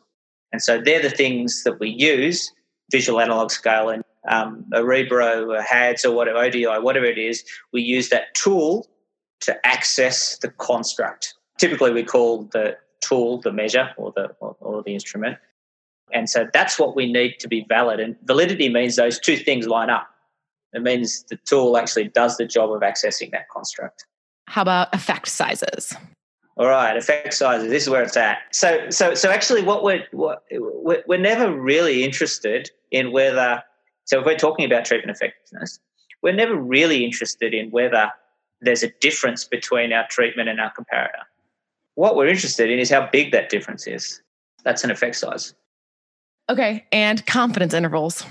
And 0.52 0.62
so 0.62 0.80
they're 0.80 1.02
the 1.02 1.10
things 1.10 1.64
that 1.64 1.80
we 1.80 1.88
use 1.88 2.52
visual 2.90 3.20
analog 3.20 3.50
scale 3.50 3.88
and 3.88 4.04
um, 4.28 4.64
Örebro, 4.72 5.58
a 5.58 5.62
HADS, 5.62 6.04
or 6.04 6.14
whatever, 6.14 6.38
ODI, 6.38 6.66
whatever 6.80 7.06
it 7.06 7.18
is, 7.18 7.44
we 7.72 7.82
use 7.82 8.10
that 8.10 8.34
tool 8.34 8.86
to 9.40 9.66
access 9.66 10.38
the 10.38 10.48
construct. 10.48 11.34
Typically, 11.58 11.92
we 11.92 12.04
call 12.04 12.44
the 12.52 12.76
tool 13.00 13.40
the 13.40 13.52
measure 13.52 13.90
or 13.96 14.12
the 14.14 14.26
or, 14.38 14.56
or 14.60 14.82
the 14.82 14.94
instrument, 14.94 15.38
and 16.12 16.30
so 16.30 16.48
that's 16.52 16.78
what 16.78 16.94
we 16.94 17.10
need 17.10 17.40
to 17.40 17.48
be 17.48 17.66
valid. 17.68 17.98
And 17.98 18.16
validity 18.24 18.68
means 18.68 18.96
those 18.96 19.18
two 19.18 19.36
things 19.36 19.66
line 19.66 19.90
up. 19.90 20.08
It 20.72 20.82
means 20.82 21.24
the 21.24 21.36
tool 21.44 21.76
actually 21.76 22.08
does 22.08 22.36
the 22.36 22.46
job 22.46 22.70
of 22.70 22.80
accessing 22.82 23.32
that 23.32 23.48
construct. 23.48 24.06
How 24.46 24.62
about 24.62 24.94
effect 24.94 25.28
sizes? 25.28 25.94
All 26.56 26.68
right, 26.68 26.96
effect 26.96 27.32
sizes. 27.32 27.70
This 27.70 27.84
is 27.84 27.90
where 27.90 28.02
it's 28.02 28.16
at. 28.16 28.38
So, 28.52 28.90
so, 28.90 29.14
so 29.14 29.30
actually, 29.30 29.62
what 29.62 29.82
we're 29.82 30.04
what, 30.12 30.44
we're 30.50 31.18
never 31.18 31.52
really 31.52 32.04
interested 32.04 32.70
in 32.90 33.12
whether. 33.12 33.62
So, 34.04 34.20
if 34.20 34.26
we're 34.26 34.36
talking 34.36 34.66
about 34.66 34.84
treatment 34.84 35.16
effectiveness, 35.16 35.80
we're 36.22 36.34
never 36.34 36.54
really 36.54 37.04
interested 37.04 37.54
in 37.54 37.70
whether 37.70 38.10
there's 38.60 38.82
a 38.82 38.90
difference 39.00 39.44
between 39.44 39.92
our 39.92 40.06
treatment 40.08 40.48
and 40.48 40.60
our 40.60 40.72
comparator. 40.72 41.24
What 41.94 42.16
we're 42.16 42.28
interested 42.28 42.70
in 42.70 42.78
is 42.78 42.90
how 42.90 43.08
big 43.10 43.32
that 43.32 43.48
difference 43.48 43.86
is. 43.86 44.22
That's 44.64 44.84
an 44.84 44.90
effect 44.90 45.16
size. 45.16 45.54
Okay, 46.50 46.84
and 46.92 47.24
confidence 47.26 47.72
intervals. 47.72 48.24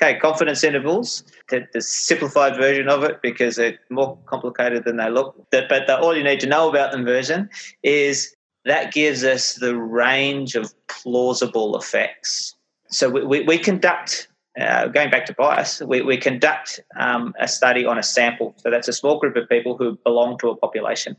Okay, 0.00 0.16
confidence 0.20 0.62
intervals, 0.62 1.24
the, 1.48 1.66
the, 1.72 1.80
simplified 1.80 2.56
version 2.56 2.88
of 2.88 3.02
it 3.02 3.20
because 3.20 3.56
they're 3.56 3.80
more 3.90 4.16
complicated 4.26 4.84
than 4.84 4.96
they 4.96 5.10
look. 5.10 5.34
But 5.50 5.68
the, 5.68 5.98
all 5.98 6.16
you 6.16 6.22
need 6.22 6.38
to 6.40 6.46
know 6.46 6.68
about 6.68 6.92
them 6.92 7.04
version 7.04 7.50
is 7.82 8.36
that 8.64 8.92
gives 8.92 9.24
us 9.24 9.54
the 9.54 9.76
range 9.76 10.54
of 10.54 10.72
plausible 10.86 11.76
effects. 11.76 12.54
So 12.90 13.10
we, 13.10 13.24
we, 13.24 13.42
we 13.42 13.58
conduct, 13.58 14.28
uh, 14.60 14.86
going 14.86 15.10
back 15.10 15.26
to 15.26 15.34
bias, 15.34 15.80
we, 15.80 16.02
we 16.02 16.16
conduct 16.16 16.78
um, 16.96 17.34
a 17.40 17.48
study 17.48 17.84
on 17.84 17.98
a 17.98 18.02
sample. 18.04 18.54
So 18.58 18.70
that's 18.70 18.86
a 18.86 18.92
small 18.92 19.18
group 19.18 19.34
of 19.34 19.48
people 19.48 19.76
who 19.76 19.98
belong 20.04 20.38
to 20.38 20.50
a 20.50 20.56
population. 20.56 21.16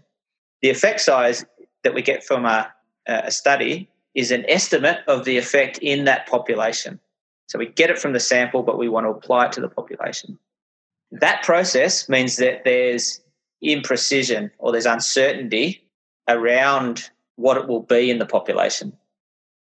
The 0.62 0.70
effect 0.70 1.02
size 1.02 1.46
that 1.84 1.94
we 1.94 2.02
get 2.02 2.24
from 2.24 2.46
a, 2.46 2.72
a 3.08 3.32
study 3.32 3.90
is 4.16 4.32
an 4.32 4.46
estimate 4.48 5.00
of 5.08 5.26
the 5.26 5.38
effect 5.38 5.80
in 5.80 6.06
that 6.06 6.28
population. 6.28 7.02
So 7.50 7.58
we 7.58 7.65
get 7.65 7.89
it 7.89 7.98
from 7.98 8.13
the 8.13 8.20
sample, 8.20 8.62
but 8.62 8.77
we 8.77 8.88
want 8.88 9.06
to 9.06 9.10
apply 9.10 9.48
it 9.48 9.51
to 9.53 9.62
the 9.62 9.70
population. 9.70 10.38
That 11.12 11.41
process 11.44 12.08
means 12.08 12.38
that 12.38 12.63
there's 12.63 13.22
imprecision 13.65 14.51
or 14.60 14.72
there's 14.72 14.86
uncertainty 14.86 15.84
around 16.27 17.10
what 17.38 17.58
it 17.58 17.68
will 17.68 17.82
be 17.82 18.12
in 18.12 18.20
the 18.20 18.25
population. 18.25 18.96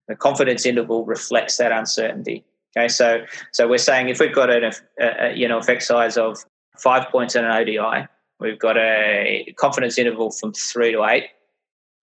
The 0.08 0.16
confidence 0.16 0.64
interval 0.64 1.04
reflects 1.04 1.58
that 1.58 1.70
uncertainty. 1.70 2.44
Okay, 2.76 2.88
so 2.88 3.24
so 3.52 3.68
we're 3.68 3.78
saying 3.78 4.08
if 4.08 4.20
we've 4.20 4.34
got 4.34 4.50
an 4.50 4.72
a, 4.98 5.34
you 5.34 5.46
know 5.46 5.58
effect 5.58 5.82
size 5.82 6.16
of 6.16 6.38
five 6.78 7.08
points 7.10 7.34
in 7.34 7.44
an 7.44 7.50
ODI, 7.50 8.06
we've 8.40 8.58
got 8.58 8.78
a 8.78 9.52
confidence 9.56 9.98
interval 9.98 10.30
from 10.30 10.52
three 10.52 10.92
to 10.92 11.04
eight. 11.04 11.24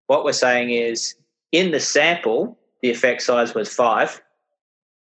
What 0.07 0.25
we're 0.25 0.33
saying 0.33 0.71
is 0.71 1.15
in 1.51 1.73
the 1.73 1.81
sample, 1.81 2.59
the 2.83 2.91
effect 2.91 3.23
size 3.23 3.55
was 3.55 3.73
five 3.73 4.21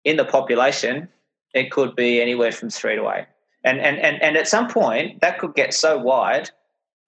in 0.04 0.16
the 0.16 0.24
population, 0.24 1.08
it 1.54 1.70
could 1.70 1.94
be 1.94 2.20
anywhere 2.20 2.52
from 2.52 2.70
three 2.70 2.96
to 2.96 3.08
eight. 3.10 3.26
And, 3.64 3.80
and, 3.80 3.98
and, 3.98 4.20
and 4.22 4.36
at 4.36 4.48
some 4.48 4.68
point, 4.68 5.20
that 5.20 5.38
could 5.38 5.54
get 5.54 5.72
so 5.72 5.98
wide 5.98 6.50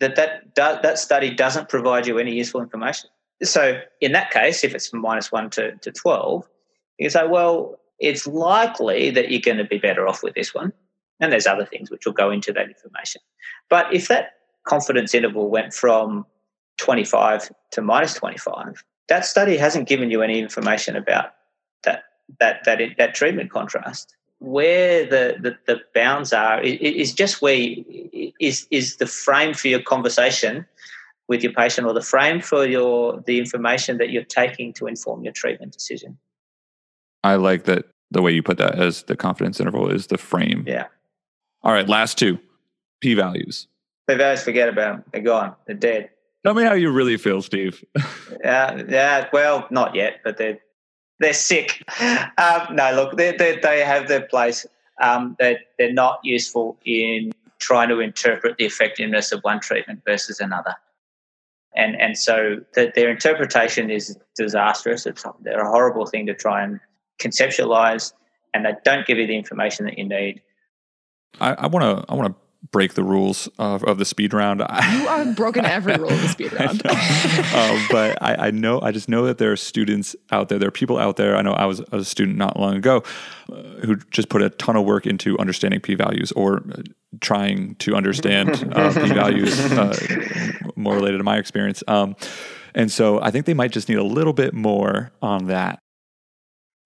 that 0.00 0.16
that, 0.16 0.82
that 0.82 0.98
study 0.98 1.30
doesn't 1.30 1.68
provide 1.68 2.06
you 2.06 2.18
any 2.18 2.34
useful 2.34 2.60
information. 2.60 3.10
So, 3.42 3.80
in 4.00 4.12
that 4.12 4.30
case, 4.30 4.62
if 4.62 4.74
it's 4.74 4.88
from 4.88 5.00
minus 5.00 5.32
one 5.32 5.50
to, 5.50 5.72
to 5.76 5.90
12, 5.90 6.48
you 6.98 7.10
say, 7.10 7.26
well, 7.26 7.80
it's 7.98 8.26
likely 8.26 9.10
that 9.10 9.30
you're 9.30 9.40
going 9.40 9.58
to 9.58 9.64
be 9.64 9.78
better 9.78 10.06
off 10.06 10.22
with 10.22 10.34
this 10.34 10.54
one. 10.54 10.72
And 11.20 11.32
there's 11.32 11.46
other 11.46 11.64
things 11.64 11.90
which 11.90 12.06
will 12.06 12.12
go 12.12 12.30
into 12.30 12.52
that 12.52 12.68
information. 12.68 13.20
But 13.68 13.92
if 13.92 14.08
that 14.08 14.30
confidence 14.64 15.14
interval 15.14 15.48
went 15.48 15.72
from 15.72 16.26
25 16.78 17.50
to 17.72 17.82
minus 17.82 18.14
25, 18.14 18.84
that 19.08 19.24
study 19.24 19.56
hasn't 19.56 19.88
given 19.88 20.10
you 20.10 20.22
any 20.22 20.38
information 20.38 20.96
about 20.96 21.34
that 22.40 22.64
that 22.64 22.81
that 22.99 23.14
treatment 23.14 23.50
contrast. 23.50 24.16
Where 24.40 25.07
the, 25.07 25.37
the, 25.40 25.57
the 25.66 25.81
bounds 25.95 26.33
are 26.33 26.61
is 26.61 27.14
just 27.14 27.40
where 27.40 27.54
you, 27.54 28.33
is 28.40 28.66
is 28.71 28.97
the 28.97 29.07
frame 29.07 29.54
for 29.54 29.69
your 29.69 29.81
conversation 29.81 30.66
with 31.28 31.43
your 31.43 31.52
patient 31.52 31.87
or 31.87 31.95
the 31.95 32.02
frame 32.02 32.40
for 32.40 32.66
your 32.66 33.23
the 33.26 33.38
information 33.38 33.99
that 33.99 34.11
you're 34.11 34.25
taking 34.25 34.73
to 34.75 34.87
inform 34.87 35.25
your 35.25 35.33
treatment 35.33 35.73
decision. 35.73 36.19
I 37.23 37.37
like 37.37 37.64
that 37.64 37.87
the 38.11 38.23
way 38.23 38.33
you 38.33 38.43
put 38.43 38.59
that 38.59 38.78
as 38.78 39.04
the 39.04 39.16
confidence 39.16 39.61
interval 39.61 39.90
is 39.90 40.09
the 40.09 40.19
frame. 40.19 40.64
Yeah. 40.66 40.87
All 41.62 41.73
right, 41.73 41.88
last 41.88 42.19
two. 42.19 42.38
P 43.00 43.14
values. 43.14 43.66
P 44.09 44.14
values, 44.14 44.43
forget 44.43 44.69
about 44.69 44.97
them. 44.97 45.04
They're 45.12 45.23
gone. 45.23 45.54
They're 45.66 45.76
dead. 45.76 46.11
Tell 46.45 46.54
me 46.54 46.62
how 46.62 46.75
you 46.75 46.90
really 46.90 47.16
feel, 47.16 47.40
Steve. 47.40 47.83
yeah, 48.45 48.83
yeah. 48.88 49.28
Well, 49.33 49.66
not 49.71 49.95
yet, 49.95 50.21
but 50.23 50.37
they're 50.37 50.59
they're 51.21 51.33
sick. 51.33 51.83
Um, 52.38 52.75
no, 52.75 52.92
look, 52.94 53.16
they 53.16 53.37
they 53.62 53.80
have 53.85 54.09
their 54.09 54.23
place. 54.23 54.66
Um, 55.00 55.37
they 55.38 55.59
they're 55.78 55.92
not 55.92 56.21
useful 56.23 56.76
in 56.85 57.33
trying 57.59 57.88
to 57.88 58.00
interpret 58.00 58.56
the 58.59 58.64
effectiveness 58.64 59.33
of 59.33 59.40
one 59.42 59.61
treatment 59.61 60.02
versus 60.06 60.40
another. 60.40 60.75
And 61.75 62.00
and 62.00 62.16
so 62.16 62.56
the, 62.75 62.92
their 62.94 63.11
interpretation 63.11 63.90
is 63.90 64.16
disastrous. 64.37 65.06
It's 65.06 65.25
they're 65.42 65.61
a 65.61 65.71
horrible 65.71 66.06
thing 66.06 66.26
to 66.26 66.35
try 66.35 66.62
and 66.62 66.80
conceptualize, 67.21 68.12
and 68.52 68.64
they 68.64 68.75
don't 68.85 69.06
give 69.06 69.18
you 69.18 69.26
the 69.26 69.37
information 69.37 69.87
that 69.87 69.99
you 69.99 70.09
need. 70.09 70.42
I 71.40 71.66
want 71.66 71.83
to 71.83 72.04
I 72.12 72.14
want 72.14 72.28
to 72.28 72.43
break 72.71 72.94
the 72.94 73.04
rules 73.04 73.49
of, 73.59 73.85
of 73.85 73.99
the 73.99 74.04
speed 74.04 74.33
round. 74.33 74.62
You 74.94 75.09
are 75.09 75.25
broken 75.33 75.64
every 75.64 75.97
rule 75.97 76.11
of 76.11 76.21
the 76.21 76.28
speed 76.28 76.52
round. 76.59 76.83
uh, 76.85 77.87
but 77.90 78.23
I, 78.23 78.49
I, 78.49 78.50
know, 78.50 78.80
I 78.80 78.92
just 78.92 79.09
know 79.09 79.26
that 79.26 79.38
there 79.38 79.52
are 79.52 79.56
students 79.56 80.14
out 80.30 80.49
there, 80.49 80.59
there 80.59 80.68
are 80.68 80.73
people 80.73 80.99
out 80.99 81.16
there. 81.16 81.37
I 81.37 81.42
know 81.42 81.52
I 81.52 81.66
was 81.66 81.80
a 81.92 82.04
student 82.04 82.37
not 82.37 82.59
long 82.59 82.76
ago 82.76 83.02
uh, 83.52 83.54
who 83.85 83.97
just 84.11 84.28
put 84.28 84.42
a 84.42 84.50
ton 84.50 84.76
of 84.76 84.85
work 84.85 85.06
into 85.06 85.38
understanding 85.38 85.80
p 85.80 85.94
values 85.94 86.33
or 86.33 86.62
uh, 86.73 86.83
trying 87.21 87.75
to 87.76 87.94
understand 87.94 88.50
uh, 88.75 88.92
p 88.94 89.09
values 89.12 89.59
uh, 89.73 89.97
more 90.76 90.94
related 90.94 91.18
to 91.18 91.25
my 91.25 91.38
experience. 91.38 91.83
Um, 91.88 92.16
and 92.75 92.90
so 92.90 93.21
I 93.21 93.30
think 93.30 93.47
they 93.47 93.54
might 93.54 93.73
just 93.73 93.88
need 93.88 93.99
a 93.99 94.04
little 94.04 94.33
bit 94.33 94.54
more 94.54 95.12
on 95.23 95.47
that. 95.47 95.78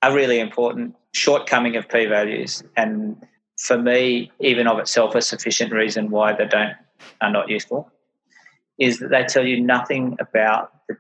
A 0.03 0.13
really 0.13 0.39
important 0.39 0.95
shortcoming 1.13 1.77
of 1.77 1.89
p 1.89 2.07
values 2.07 2.63
and 2.77 3.17
for 3.59 3.77
me, 3.77 4.31
even 4.41 4.67
of 4.67 4.79
itself, 4.79 5.15
a 5.15 5.21
sufficient 5.21 5.73
reason 5.73 6.11
why 6.11 6.33
they 6.33 6.47
don't 6.47 6.75
are 7.21 7.31
not 7.31 7.49
useful 7.49 7.91
is 8.79 9.01
that 9.01 9.11
they 9.11 9.25
tell 9.25 9.45
you 9.45 9.61
nothing 9.61 10.17
about 10.21 10.73
the 10.89 10.97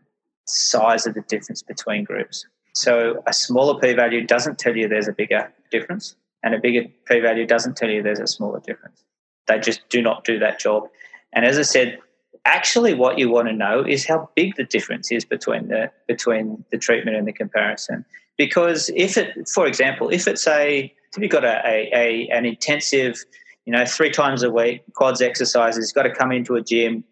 size 0.46 1.06
of 1.06 1.14
the 1.14 1.22
difference 1.22 1.62
between 1.62 2.04
groups. 2.04 2.46
So 2.74 3.22
a 3.26 3.32
smaller 3.32 3.80
p-value 3.80 4.26
doesn't 4.26 4.58
tell 4.58 4.76
you 4.76 4.88
there's 4.88 5.08
a 5.08 5.12
bigger 5.12 5.52
difference, 5.70 6.16
and 6.42 6.54
a 6.54 6.58
bigger 6.58 6.88
p-value 7.06 7.46
doesn't 7.46 7.76
tell 7.76 7.88
you 7.88 8.02
there's 8.02 8.20
a 8.20 8.26
smaller 8.26 8.60
difference. 8.60 9.04
They 9.46 9.58
just 9.58 9.88
do 9.88 10.02
not 10.02 10.24
do 10.24 10.38
that 10.40 10.58
job. 10.58 10.88
And 11.32 11.44
as 11.44 11.58
I 11.58 11.62
said, 11.62 11.98
actually, 12.44 12.94
what 12.94 13.18
you 13.18 13.30
want 13.30 13.48
to 13.48 13.54
know 13.54 13.84
is 13.84 14.06
how 14.06 14.30
big 14.34 14.56
the 14.56 14.64
difference 14.64 15.10
is 15.12 15.24
between 15.24 15.68
the 15.68 15.90
between 16.06 16.64
the 16.70 16.78
treatment 16.78 17.16
and 17.16 17.26
the 17.26 17.32
comparison. 17.32 18.04
Because 18.36 18.90
if 18.94 19.16
it, 19.16 19.48
for 19.48 19.66
example, 19.66 20.10
if 20.10 20.28
it's 20.28 20.46
a 20.46 20.92
you've 21.22 21.30
got 21.30 21.44
a, 21.44 21.60
a, 21.66 21.90
a, 21.94 22.28
an 22.28 22.44
intensive, 22.46 23.24
you 23.64 23.72
know, 23.72 23.84
three 23.84 24.10
times 24.10 24.42
a 24.42 24.50
week 24.50 24.82
quads 24.94 25.20
exercises, 25.20 25.92
got 25.92 26.02
to 26.02 26.14
come 26.14 26.32
into 26.32 26.54
a 26.54 26.62
gym 26.62 27.04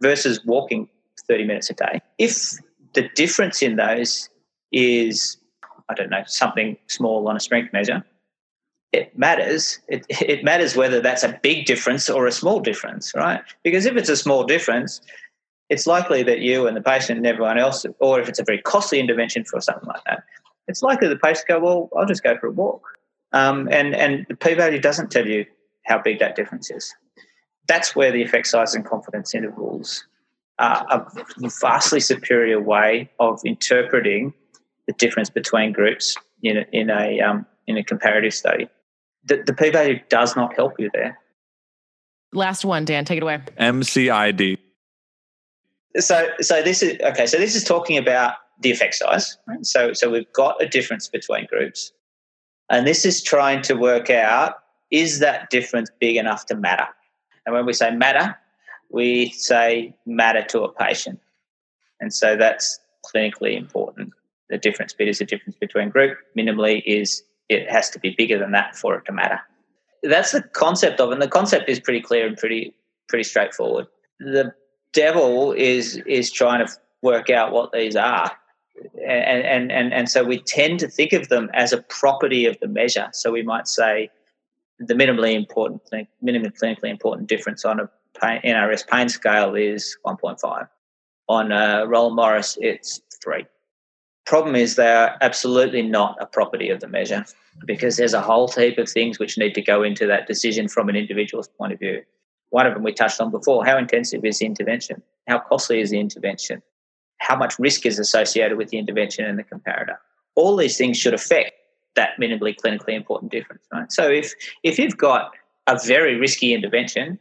versus 0.00 0.44
walking 0.44 0.88
30 1.28 1.44
minutes 1.44 1.70
a 1.70 1.74
day. 1.74 2.00
If 2.18 2.58
the 2.94 3.08
difference 3.14 3.62
in 3.62 3.76
those 3.76 4.28
is, 4.72 5.38
I 5.88 5.94
don't 5.94 6.10
know, 6.10 6.22
something 6.26 6.76
small 6.88 7.28
on 7.28 7.36
a 7.36 7.40
strength 7.40 7.72
measure, 7.72 8.04
it 8.92 9.16
matters. 9.16 9.78
It, 9.88 10.04
it 10.08 10.44
matters 10.44 10.76
whether 10.76 11.00
that's 11.00 11.22
a 11.22 11.38
big 11.42 11.64
difference 11.66 12.10
or 12.10 12.26
a 12.26 12.32
small 12.32 12.60
difference, 12.60 13.12
right? 13.14 13.40
Because 13.64 13.86
if 13.86 13.96
it's 13.96 14.10
a 14.10 14.16
small 14.16 14.44
difference, 14.44 15.00
it's 15.70 15.86
likely 15.86 16.22
that 16.24 16.40
you 16.40 16.66
and 16.66 16.76
the 16.76 16.82
patient 16.82 17.16
and 17.16 17.26
everyone 17.26 17.58
else, 17.58 17.86
or 17.98 18.20
if 18.20 18.28
it's 18.28 18.38
a 18.38 18.44
very 18.44 18.60
costly 18.60 19.00
intervention 19.00 19.44
for 19.44 19.60
something 19.60 19.88
like 19.88 20.04
that, 20.04 20.22
it's 20.68 20.82
likely 20.82 21.08
the 21.08 21.16
patient 21.16 21.48
go, 21.48 21.58
well, 21.58 21.88
I'll 21.96 22.06
just 22.06 22.22
go 22.22 22.36
for 22.38 22.48
a 22.48 22.50
walk. 22.50 22.82
Um, 23.32 23.68
and, 23.70 23.94
and 23.94 24.26
the 24.28 24.36
p 24.36 24.54
value 24.54 24.80
doesn't 24.80 25.10
tell 25.10 25.26
you 25.26 25.46
how 25.86 26.00
big 26.00 26.18
that 26.18 26.36
difference 26.36 26.70
is. 26.70 26.94
That's 27.66 27.96
where 27.96 28.12
the 28.12 28.22
effect 28.22 28.46
size 28.46 28.74
and 28.74 28.84
confidence 28.84 29.34
intervals 29.34 30.04
are 30.58 30.86
a 30.90 31.50
vastly 31.60 32.00
superior 32.00 32.60
way 32.60 33.10
of 33.18 33.40
interpreting 33.44 34.34
the 34.86 34.92
difference 34.94 35.30
between 35.30 35.72
groups 35.72 36.16
in 36.42 36.58
a, 36.58 36.64
in 36.72 36.90
a, 36.90 37.20
um, 37.20 37.46
in 37.66 37.76
a 37.76 37.84
comparative 37.84 38.34
study. 38.34 38.68
The, 39.24 39.42
the 39.46 39.54
p 39.54 39.70
value 39.70 40.00
does 40.08 40.36
not 40.36 40.54
help 40.54 40.78
you 40.78 40.90
there. 40.92 41.18
Last 42.32 42.64
one, 42.64 42.84
Dan, 42.84 43.04
take 43.04 43.18
it 43.18 43.22
away. 43.22 43.40
MCID. 43.58 44.58
So, 45.98 46.28
so 46.40 46.62
this 46.62 46.82
is 46.82 46.98
okay. 47.00 47.26
So 47.26 47.36
this 47.36 47.54
is 47.54 47.64
talking 47.64 47.98
about 47.98 48.34
the 48.60 48.70
effect 48.70 48.94
size. 48.94 49.36
Right? 49.46 49.64
So, 49.64 49.92
so 49.92 50.10
we've 50.10 50.32
got 50.32 50.62
a 50.62 50.66
difference 50.66 51.08
between 51.08 51.46
groups. 51.46 51.92
And 52.70 52.86
this 52.86 53.04
is 53.04 53.22
trying 53.22 53.62
to 53.62 53.74
work 53.74 54.10
out 54.10 54.56
is 54.90 55.20
that 55.20 55.50
difference 55.50 55.90
big 56.00 56.16
enough 56.16 56.46
to 56.46 56.54
matter? 56.54 56.86
And 57.46 57.54
when 57.54 57.66
we 57.66 57.72
say 57.72 57.90
matter, 57.90 58.36
we 58.90 59.30
say 59.30 59.94
matter 60.06 60.42
to 60.42 60.62
a 60.62 60.72
patient. 60.72 61.18
And 62.00 62.12
so 62.12 62.36
that's 62.36 62.78
clinically 63.04 63.56
important. 63.56 64.12
The 64.50 64.58
difference 64.58 64.92
bit 64.92 65.08
is 65.08 65.18
the 65.18 65.24
difference 65.24 65.56
between 65.56 65.88
group. 65.88 66.18
Minimally 66.36 66.82
is 66.84 67.22
it 67.48 67.70
has 67.70 67.88
to 67.90 67.98
be 67.98 68.14
bigger 68.16 68.38
than 68.38 68.52
that 68.52 68.76
for 68.76 68.96
it 68.96 69.04
to 69.06 69.12
matter. 69.12 69.40
That's 70.02 70.32
the 70.32 70.42
concept 70.42 71.00
of. 71.00 71.10
And 71.10 71.22
the 71.22 71.28
concept 71.28 71.68
is 71.68 71.80
pretty 71.80 72.00
clear 72.00 72.26
and 72.26 72.36
pretty 72.36 72.74
pretty 73.08 73.24
straightforward. 73.24 73.86
The 74.20 74.52
devil 74.92 75.52
is 75.52 75.96
is 76.06 76.30
trying 76.30 76.66
to 76.66 76.72
work 77.02 77.30
out 77.30 77.52
what 77.52 77.72
these 77.72 77.96
are. 77.96 78.30
And, 78.94 79.44
and, 79.44 79.72
and, 79.72 79.92
and 79.92 80.08
so 80.08 80.24
we 80.24 80.38
tend 80.38 80.80
to 80.80 80.88
think 80.88 81.12
of 81.12 81.28
them 81.28 81.50
as 81.54 81.72
a 81.72 81.82
property 81.82 82.46
of 82.46 82.58
the 82.60 82.68
measure. 82.68 83.08
So 83.12 83.30
we 83.30 83.42
might 83.42 83.68
say 83.68 84.10
the 84.78 84.94
minimally 84.94 85.34
important, 85.34 85.82
minimally 86.24 86.52
clinically 86.58 86.90
important 86.90 87.28
difference 87.28 87.64
on 87.64 87.80
a 87.80 87.90
pain, 88.20 88.40
NRS 88.42 88.86
pain 88.88 89.08
scale 89.08 89.54
is 89.54 89.96
1.5. 90.06 90.68
On 91.28 91.52
a 91.52 91.86
Roland 91.86 92.16
Morris, 92.16 92.58
it's 92.60 93.00
three. 93.22 93.46
Problem 94.24 94.54
is, 94.54 94.76
they 94.76 94.90
are 94.90 95.16
absolutely 95.20 95.82
not 95.82 96.16
a 96.20 96.26
property 96.26 96.70
of 96.70 96.80
the 96.80 96.88
measure 96.88 97.24
because 97.66 97.96
there's 97.96 98.14
a 98.14 98.20
whole 98.20 98.48
heap 98.48 98.78
of 98.78 98.88
things 98.88 99.18
which 99.18 99.36
need 99.36 99.54
to 99.54 99.62
go 99.62 99.82
into 99.82 100.06
that 100.06 100.26
decision 100.26 100.68
from 100.68 100.88
an 100.88 100.96
individual's 100.96 101.48
point 101.48 101.72
of 101.72 101.78
view. 101.78 102.02
One 102.50 102.66
of 102.66 102.74
them 102.74 102.82
we 102.82 102.92
touched 102.92 103.20
on 103.20 103.30
before 103.30 103.64
how 103.64 103.78
intensive 103.78 104.24
is 104.24 104.38
the 104.38 104.46
intervention? 104.46 105.02
How 105.26 105.38
costly 105.38 105.80
is 105.80 105.90
the 105.90 105.98
intervention? 105.98 106.62
How 107.22 107.36
much 107.36 107.58
risk 107.58 107.86
is 107.86 107.98
associated 107.98 108.58
with 108.58 108.68
the 108.70 108.78
intervention 108.78 109.24
and 109.24 109.38
the 109.38 109.44
comparator? 109.44 109.96
All 110.34 110.56
these 110.56 110.76
things 110.76 110.98
should 110.98 111.14
affect 111.14 111.52
that 111.94 112.10
minimally 112.20 112.54
clinically 112.56 112.94
important 112.94 113.30
difference, 113.30 113.62
right? 113.72 113.90
So 113.92 114.08
if 114.08 114.32
if 114.62 114.78
you've 114.78 114.96
got 114.96 115.30
a 115.66 115.78
very 115.84 116.16
risky 116.16 116.52
intervention, 116.52 117.18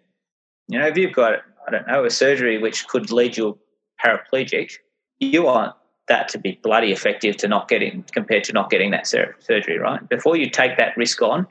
you 0.67 0.79
know, 0.79 0.87
if 0.87 0.97
you've 0.97 1.13
got 1.13 1.39
I 1.67 1.71
don't 1.71 1.87
know 1.87 2.05
a 2.05 2.09
surgery 2.09 2.57
which 2.57 2.87
could 2.87 3.11
lead 3.11 3.37
you 3.37 3.57
paraplegic, 4.03 4.73
you 5.19 5.43
want 5.43 5.75
that 6.07 6.27
to 6.29 6.39
be 6.39 6.59
bloody 6.63 6.91
effective 6.91 7.37
to 7.37 7.47
not 7.47 7.67
getting 7.67 8.03
compared 8.11 8.43
to 8.45 8.53
not 8.53 8.69
getting 8.69 8.91
that 8.91 9.07
surgery, 9.07 9.77
right? 9.77 10.07
Before 10.09 10.35
you 10.35 10.49
take 10.49 10.77
that 10.77 10.97
risk 10.97 11.21
on, 11.21 11.47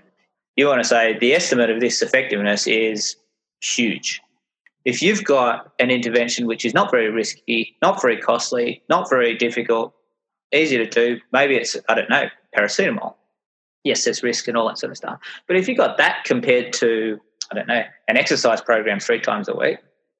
you 0.56 0.66
want 0.66 0.82
to 0.82 0.88
say 0.88 1.16
the 1.18 1.32
estimate 1.34 1.70
of 1.70 1.80
this 1.80 2.02
effectiveness 2.02 2.66
is 2.66 3.16
huge. 3.62 4.20
If 4.84 5.02
you've 5.02 5.24
got 5.24 5.72
an 5.78 5.90
intervention 5.90 6.46
which 6.46 6.64
is 6.64 6.72
not 6.72 6.90
very 6.90 7.10
risky, 7.10 7.76
not 7.82 8.00
very 8.00 8.18
costly, 8.18 8.82
not 8.88 9.10
very 9.10 9.36
difficult, 9.36 9.94
easy 10.52 10.78
to 10.78 10.86
do, 10.86 11.20
maybe 11.32 11.56
it's, 11.56 11.76
I 11.88 11.94
don't 11.94 12.08
know, 12.08 12.28
paracetamol. 12.56 13.14
Yes, 13.84 14.04
there's 14.04 14.22
risk 14.22 14.48
and 14.48 14.56
all 14.56 14.68
that 14.68 14.78
sort 14.78 14.90
of 14.90 14.96
stuff. 14.96 15.20
But 15.46 15.56
if 15.56 15.68
you've 15.68 15.78
got 15.78 15.98
that 15.98 16.24
compared 16.24 16.72
to, 16.74 17.18
I 17.50 17.54
don't 17.54 17.68
know, 17.68 17.82
an 18.08 18.16
exercise 18.16 18.60
program 18.60 19.00
three 19.00 19.20
times 19.20 19.48
a 19.48 19.54
week, 19.54 19.78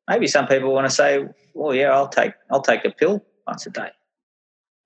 maybe 0.09 0.27
some 0.27 0.47
people 0.47 0.73
want 0.73 0.89
to 0.89 0.95
say, 0.95 1.27
well, 1.55 1.75
yeah, 1.75 1.93
I'll 1.93 2.09
take, 2.09 2.33
I'll 2.51 2.63
take 2.63 2.85
a 2.85 2.91
pill 2.91 3.25
once 3.47 3.67
a 3.67 3.71
day 3.71 3.91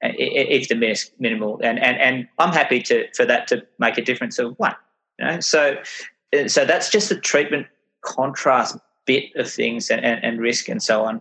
if 0.04 0.68
the 0.68 0.74
minimal 1.18 1.60
and, 1.62 1.78
and 1.78 1.98
and 1.98 2.28
I'm 2.38 2.52
happy 2.52 2.80
to 2.82 3.06
for 3.14 3.24
that 3.24 3.46
to 3.48 3.64
make 3.78 3.96
a 3.96 4.02
difference 4.02 4.38
of 4.38 4.54
one 4.58 4.74
you 5.18 5.24
know 5.24 5.40
so 5.40 5.76
uh, 6.36 6.48
so 6.48 6.64
that's 6.64 6.90
just 6.90 7.08
the 7.08 7.18
treatment 7.18 7.66
contrast 8.02 8.76
bit 9.06 9.34
of 9.36 9.50
things 9.50 9.90
and, 9.90 10.04
and, 10.04 10.22
and 10.24 10.40
risk 10.40 10.68
and 10.68 10.82
so 10.82 11.04
on. 11.04 11.20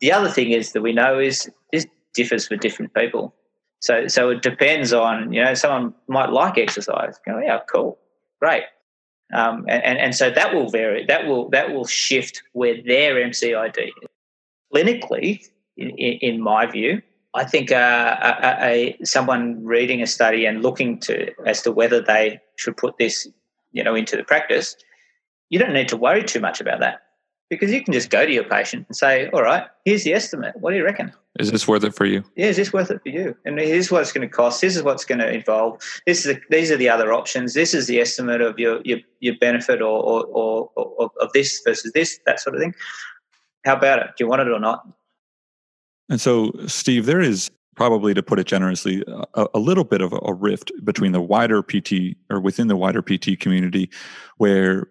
The 0.00 0.12
other 0.12 0.28
thing 0.28 0.50
is 0.50 0.72
that 0.72 0.82
we 0.82 0.92
know 0.92 1.18
is 1.18 1.50
this 1.72 1.86
differs 2.14 2.46
for 2.46 2.56
different 2.56 2.94
people. 2.94 3.34
So 3.80 4.08
so 4.08 4.30
it 4.30 4.42
depends 4.42 4.92
on, 4.92 5.32
you 5.32 5.44
know, 5.44 5.54
someone 5.54 5.94
might 6.08 6.30
like 6.30 6.58
exercise. 6.58 7.18
Go, 7.26 7.38
yeah, 7.38 7.60
cool, 7.70 7.98
great. 8.40 8.64
Um, 9.32 9.64
and, 9.68 9.82
and, 9.84 9.98
and 9.98 10.14
so 10.14 10.30
that 10.30 10.54
will 10.54 10.70
vary. 10.70 11.04
That 11.06 11.26
will 11.26 11.48
that 11.50 11.72
will 11.72 11.86
shift 11.86 12.42
where 12.52 12.80
their 12.82 13.14
MCID 13.16 13.88
is. 13.88 13.92
Clinically, 14.74 15.46
in, 15.76 15.90
in 15.90 16.40
my 16.40 16.66
view, 16.66 17.02
I 17.34 17.44
think 17.44 17.72
uh, 17.72 18.16
a, 18.22 18.96
a, 19.00 19.04
someone 19.04 19.64
reading 19.64 20.02
a 20.02 20.06
study 20.06 20.46
and 20.46 20.62
looking 20.62 20.98
to 21.00 21.32
as 21.46 21.62
to 21.62 21.72
whether 21.72 22.00
they 22.00 22.40
should 22.56 22.76
put 22.76 22.98
this, 22.98 23.28
you 23.72 23.82
know, 23.84 23.94
into 23.94 24.16
the 24.16 24.24
practice 24.24 24.76
you 25.54 25.58
don't 25.60 25.72
need 25.72 25.88
to 25.88 25.96
worry 25.96 26.24
too 26.24 26.40
much 26.40 26.60
about 26.60 26.80
that 26.80 27.02
because 27.50 27.70
you 27.70 27.82
can 27.82 27.92
just 27.92 28.10
go 28.10 28.24
to 28.24 28.32
your 28.32 28.44
patient 28.44 28.86
and 28.88 28.96
say, 28.96 29.28
all 29.30 29.42
right, 29.42 29.64
here's 29.84 30.04
the 30.04 30.12
estimate. 30.12 30.54
What 30.56 30.70
do 30.70 30.76
you 30.76 30.84
reckon? 30.84 31.12
Is 31.38 31.50
this 31.50 31.66
worth 31.66 31.84
it 31.84 31.94
for 31.94 32.04
you? 32.04 32.22
Yeah, 32.36 32.46
is 32.46 32.56
this 32.56 32.72
worth 32.72 32.90
it 32.90 33.02
for 33.02 33.08
you? 33.08 33.36
And 33.44 33.58
here's 33.58 33.90
what 33.90 34.02
it's 34.02 34.12
going 34.12 34.26
to 34.26 34.32
cost. 34.32 34.60
This 34.60 34.76
is 34.76 34.82
what's 34.82 35.04
going 35.04 35.18
to 35.18 35.30
involve. 35.30 35.80
This 36.06 36.24
is 36.24 36.34
the, 36.34 36.40
these 36.48 36.70
are 36.70 36.76
the 36.76 36.88
other 36.88 37.12
options. 37.12 37.54
This 37.54 37.74
is 37.74 37.86
the 37.86 38.00
estimate 38.00 38.40
of 38.40 38.58
your 38.58 38.80
your, 38.84 38.98
your 39.20 39.36
benefit 39.38 39.82
or, 39.82 40.00
or, 40.00 40.24
or, 40.26 40.70
or 40.76 41.10
of 41.20 41.32
this 41.32 41.60
versus 41.64 41.92
this, 41.92 42.20
that 42.26 42.40
sort 42.40 42.54
of 42.54 42.62
thing. 42.62 42.74
How 43.64 43.76
about 43.76 43.98
it? 43.98 44.06
Do 44.16 44.24
you 44.24 44.28
want 44.28 44.42
it 44.42 44.48
or 44.48 44.60
not? 44.60 44.86
And 46.08 46.20
so, 46.20 46.52
Steve, 46.66 47.06
there 47.06 47.20
is 47.20 47.50
probably, 47.74 48.14
to 48.14 48.22
put 48.22 48.38
it 48.38 48.46
generously, 48.46 49.02
a, 49.34 49.46
a, 49.54 49.58
little 49.58 49.84
bit 49.84 50.00
of 50.00 50.14
a 50.22 50.32
rift 50.32 50.70
between 50.84 51.12
the 51.12 51.20
wider 51.20 51.62
PT 51.62 52.16
or 52.30 52.40
within 52.40 52.68
the 52.68 52.76
wider 52.76 53.02
PT 53.02 53.40
community, 53.40 53.90
where 54.36 54.88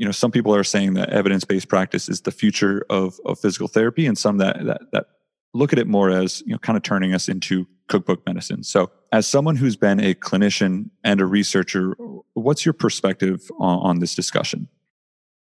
you 0.00 0.06
know 0.06 0.12
some 0.12 0.30
people 0.30 0.56
are 0.56 0.64
saying 0.64 0.94
that 0.94 1.10
evidence-based 1.10 1.68
practice 1.68 2.08
is 2.08 2.22
the 2.22 2.30
future 2.30 2.86
of, 2.88 3.20
of 3.26 3.38
physical 3.38 3.68
therapy 3.68 4.06
and 4.06 4.16
some 4.16 4.38
that, 4.38 4.64
that 4.64 4.80
that 4.92 5.06
look 5.52 5.74
at 5.74 5.78
it 5.78 5.86
more 5.86 6.10
as 6.10 6.42
you 6.46 6.52
know 6.52 6.58
kind 6.58 6.78
of 6.78 6.82
turning 6.82 7.12
us 7.12 7.28
into 7.28 7.66
cookbook 7.88 8.24
medicine. 8.26 8.62
So 8.62 8.90
as 9.12 9.26
someone 9.26 9.56
who's 9.56 9.76
been 9.76 10.00
a 10.00 10.14
clinician 10.14 10.88
and 11.04 11.20
a 11.20 11.26
researcher 11.26 11.94
what's 12.32 12.64
your 12.64 12.72
perspective 12.72 13.50
on, 13.58 13.78
on 13.80 13.98
this 13.98 14.14
discussion? 14.14 14.68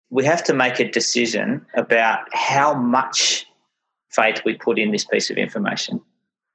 We 0.09 0.25
have 0.25 0.43
to 0.45 0.53
make 0.53 0.79
a 0.81 0.91
decision 0.91 1.65
about 1.75 2.27
how 2.33 2.73
much 2.73 3.45
faith 4.09 4.41
we 4.43 4.55
put 4.55 4.77
in 4.77 4.91
this 4.91 5.05
piece 5.05 5.29
of 5.29 5.37
information. 5.37 6.01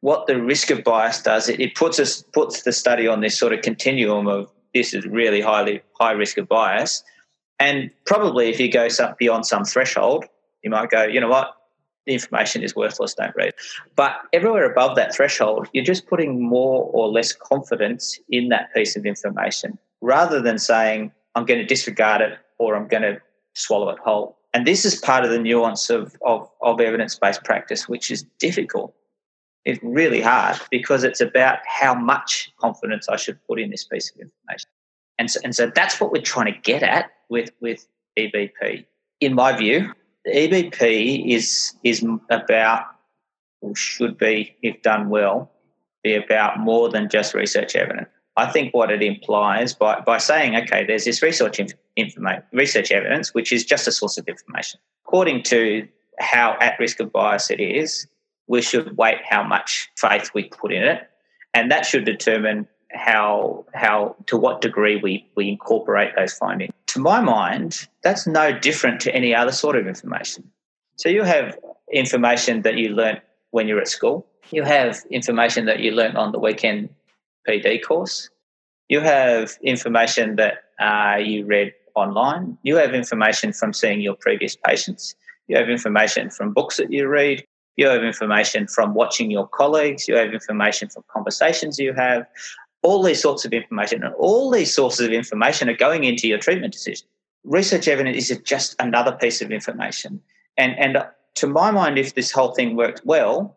What 0.00 0.26
the 0.26 0.42
risk 0.42 0.70
of 0.70 0.84
bias 0.84 1.22
does 1.22 1.48
it, 1.48 1.58
it 1.58 1.74
puts 1.74 1.98
us 1.98 2.22
puts 2.34 2.64
the 2.64 2.72
study 2.72 3.08
on 3.08 3.22
this 3.22 3.38
sort 3.38 3.54
of 3.54 3.62
continuum 3.62 4.26
of 4.26 4.52
this 4.74 4.92
is 4.92 5.06
really 5.06 5.40
highly 5.40 5.80
high 5.98 6.12
risk 6.12 6.36
of 6.36 6.48
bias 6.48 7.02
and 7.58 7.90
probably 8.06 8.48
if 8.48 8.58
you 8.58 8.70
go 8.70 8.88
some, 8.88 9.14
beyond 9.18 9.46
some 9.46 9.64
threshold, 9.64 10.24
you 10.62 10.70
might 10.70 10.90
go, 10.90 11.04
you 11.04 11.20
know 11.20 11.28
what, 11.28 11.54
the 12.06 12.12
information 12.12 12.62
is 12.62 12.74
worthless, 12.74 13.14
don't 13.14 13.34
read. 13.36 13.54
But 13.96 14.16
everywhere 14.32 14.70
above 14.70 14.96
that 14.96 15.14
threshold, 15.14 15.68
you're 15.72 15.84
just 15.84 16.06
putting 16.06 16.42
more 16.42 16.90
or 16.92 17.08
less 17.08 17.32
confidence 17.32 18.18
in 18.28 18.48
that 18.48 18.72
piece 18.74 18.96
of 18.96 19.06
information 19.06 19.78
rather 20.00 20.40
than 20.40 20.58
saying, 20.58 21.12
I'm 21.34 21.44
going 21.44 21.60
to 21.60 21.66
disregard 21.66 22.20
it 22.20 22.38
or 22.58 22.76
I'm 22.76 22.88
going 22.88 23.02
to 23.02 23.20
swallow 23.54 23.88
it 23.90 23.98
whole. 23.98 24.36
And 24.52 24.66
this 24.66 24.84
is 24.84 24.96
part 24.96 25.24
of 25.24 25.30
the 25.30 25.38
nuance 25.38 25.90
of, 25.90 26.14
of, 26.24 26.48
of 26.60 26.80
evidence 26.80 27.18
based 27.18 27.42
practice, 27.42 27.88
which 27.88 28.10
is 28.10 28.24
difficult. 28.38 28.94
It's 29.64 29.82
really 29.82 30.20
hard 30.20 30.60
because 30.70 31.04
it's 31.04 31.20
about 31.20 31.58
how 31.66 31.94
much 31.94 32.52
confidence 32.60 33.08
I 33.08 33.16
should 33.16 33.38
put 33.46 33.58
in 33.58 33.70
this 33.70 33.84
piece 33.84 34.10
of 34.10 34.20
information. 34.20 34.68
And 35.18 35.30
so, 35.30 35.40
and 35.42 35.54
so 35.54 35.72
that's 35.74 36.00
what 36.00 36.12
we're 36.12 36.22
trying 36.22 36.52
to 36.52 36.60
get 36.60 36.82
at 36.82 37.10
with, 37.28 37.50
with 37.60 37.86
EBP. 38.18 38.84
In 39.20 39.34
my 39.34 39.56
view, 39.56 39.92
EBP 40.26 41.32
is, 41.32 41.74
is 41.82 42.04
about, 42.30 42.86
or 43.60 43.74
should 43.74 44.18
be, 44.18 44.56
if 44.62 44.80
done 44.82 45.08
well, 45.08 45.50
be 46.02 46.14
about 46.14 46.58
more 46.58 46.88
than 46.88 47.08
just 47.08 47.34
research 47.34 47.76
evidence. 47.76 48.08
I 48.36 48.46
think 48.46 48.74
what 48.74 48.90
it 48.90 49.02
implies 49.02 49.74
by, 49.74 50.00
by 50.00 50.18
saying, 50.18 50.56
okay, 50.56 50.84
there's 50.84 51.04
this 51.04 51.22
research 51.22 51.60
inf- 51.60 51.72
information, 51.96 52.42
research 52.52 52.90
evidence, 52.90 53.32
which 53.32 53.52
is 53.52 53.64
just 53.64 53.86
a 53.86 53.92
source 53.92 54.18
of 54.18 54.26
information. 54.26 54.80
According 55.06 55.44
to 55.44 55.86
how 56.18 56.56
at 56.60 56.78
risk 56.78 57.00
of 57.00 57.12
bias 57.12 57.50
it 57.50 57.60
is, 57.60 58.06
we 58.46 58.60
should 58.60 58.96
weight 58.96 59.18
how 59.28 59.42
much 59.42 59.88
faith 59.96 60.30
we 60.34 60.44
put 60.44 60.72
in 60.72 60.82
it, 60.82 61.08
and 61.54 61.70
that 61.70 61.86
should 61.86 62.04
determine 62.04 62.66
how 62.94 63.64
how 63.74 64.16
to 64.26 64.36
what 64.36 64.60
degree 64.60 64.96
we 64.96 65.26
we 65.34 65.48
incorporate 65.48 66.14
those 66.16 66.32
findings. 66.32 66.72
To 66.88 67.00
my 67.00 67.20
mind, 67.20 67.88
that's 68.02 68.26
no 68.26 68.56
different 68.58 69.00
to 69.02 69.14
any 69.14 69.34
other 69.34 69.52
sort 69.52 69.76
of 69.76 69.86
information. 69.86 70.50
So 70.96 71.08
you 71.08 71.24
have 71.24 71.58
information 71.92 72.62
that 72.62 72.76
you 72.76 72.90
learnt 72.90 73.20
when 73.50 73.66
you're 73.68 73.80
at 73.80 73.88
school. 73.88 74.26
You 74.50 74.62
have 74.62 75.02
information 75.10 75.66
that 75.66 75.80
you 75.80 75.90
learnt 75.90 76.16
on 76.16 76.32
the 76.32 76.38
weekend 76.38 76.88
PD 77.48 77.82
course. 77.82 78.30
You 78.88 79.00
have 79.00 79.58
information 79.62 80.36
that 80.36 80.64
uh, 80.78 81.16
you 81.16 81.46
read 81.46 81.72
online. 81.94 82.58
You 82.62 82.76
have 82.76 82.94
information 82.94 83.52
from 83.52 83.72
seeing 83.72 84.00
your 84.00 84.14
previous 84.14 84.56
patients. 84.56 85.14
You 85.48 85.56
have 85.56 85.68
information 85.68 86.30
from 86.30 86.52
books 86.52 86.76
that 86.76 86.92
you 86.92 87.08
read. 87.08 87.44
You 87.76 87.88
have 87.88 88.04
information 88.04 88.68
from 88.68 88.94
watching 88.94 89.30
your 89.30 89.48
colleagues. 89.48 90.06
You 90.06 90.14
have 90.16 90.32
information 90.32 90.88
from 90.88 91.02
conversations 91.12 91.78
you 91.78 91.92
have 91.94 92.26
all 92.84 93.02
these 93.02 93.20
sorts 93.20 93.46
of 93.46 93.52
information 93.52 94.04
and 94.04 94.14
all 94.14 94.50
these 94.50 94.72
sources 94.72 95.06
of 95.06 95.12
information 95.12 95.70
are 95.70 95.76
going 95.76 96.04
into 96.04 96.28
your 96.28 96.38
treatment 96.38 96.72
decision. 96.72 97.08
Research 97.42 97.88
evidence 97.88 98.30
is 98.30 98.38
just 98.44 98.76
another 98.78 99.12
piece 99.12 99.40
of 99.40 99.50
information. 99.50 100.20
And, 100.58 100.78
and 100.78 100.98
to 101.36 101.46
my 101.46 101.70
mind, 101.70 101.98
if 101.98 102.14
this 102.14 102.30
whole 102.30 102.52
thing 102.54 102.76
worked 102.76 103.00
well, 103.04 103.56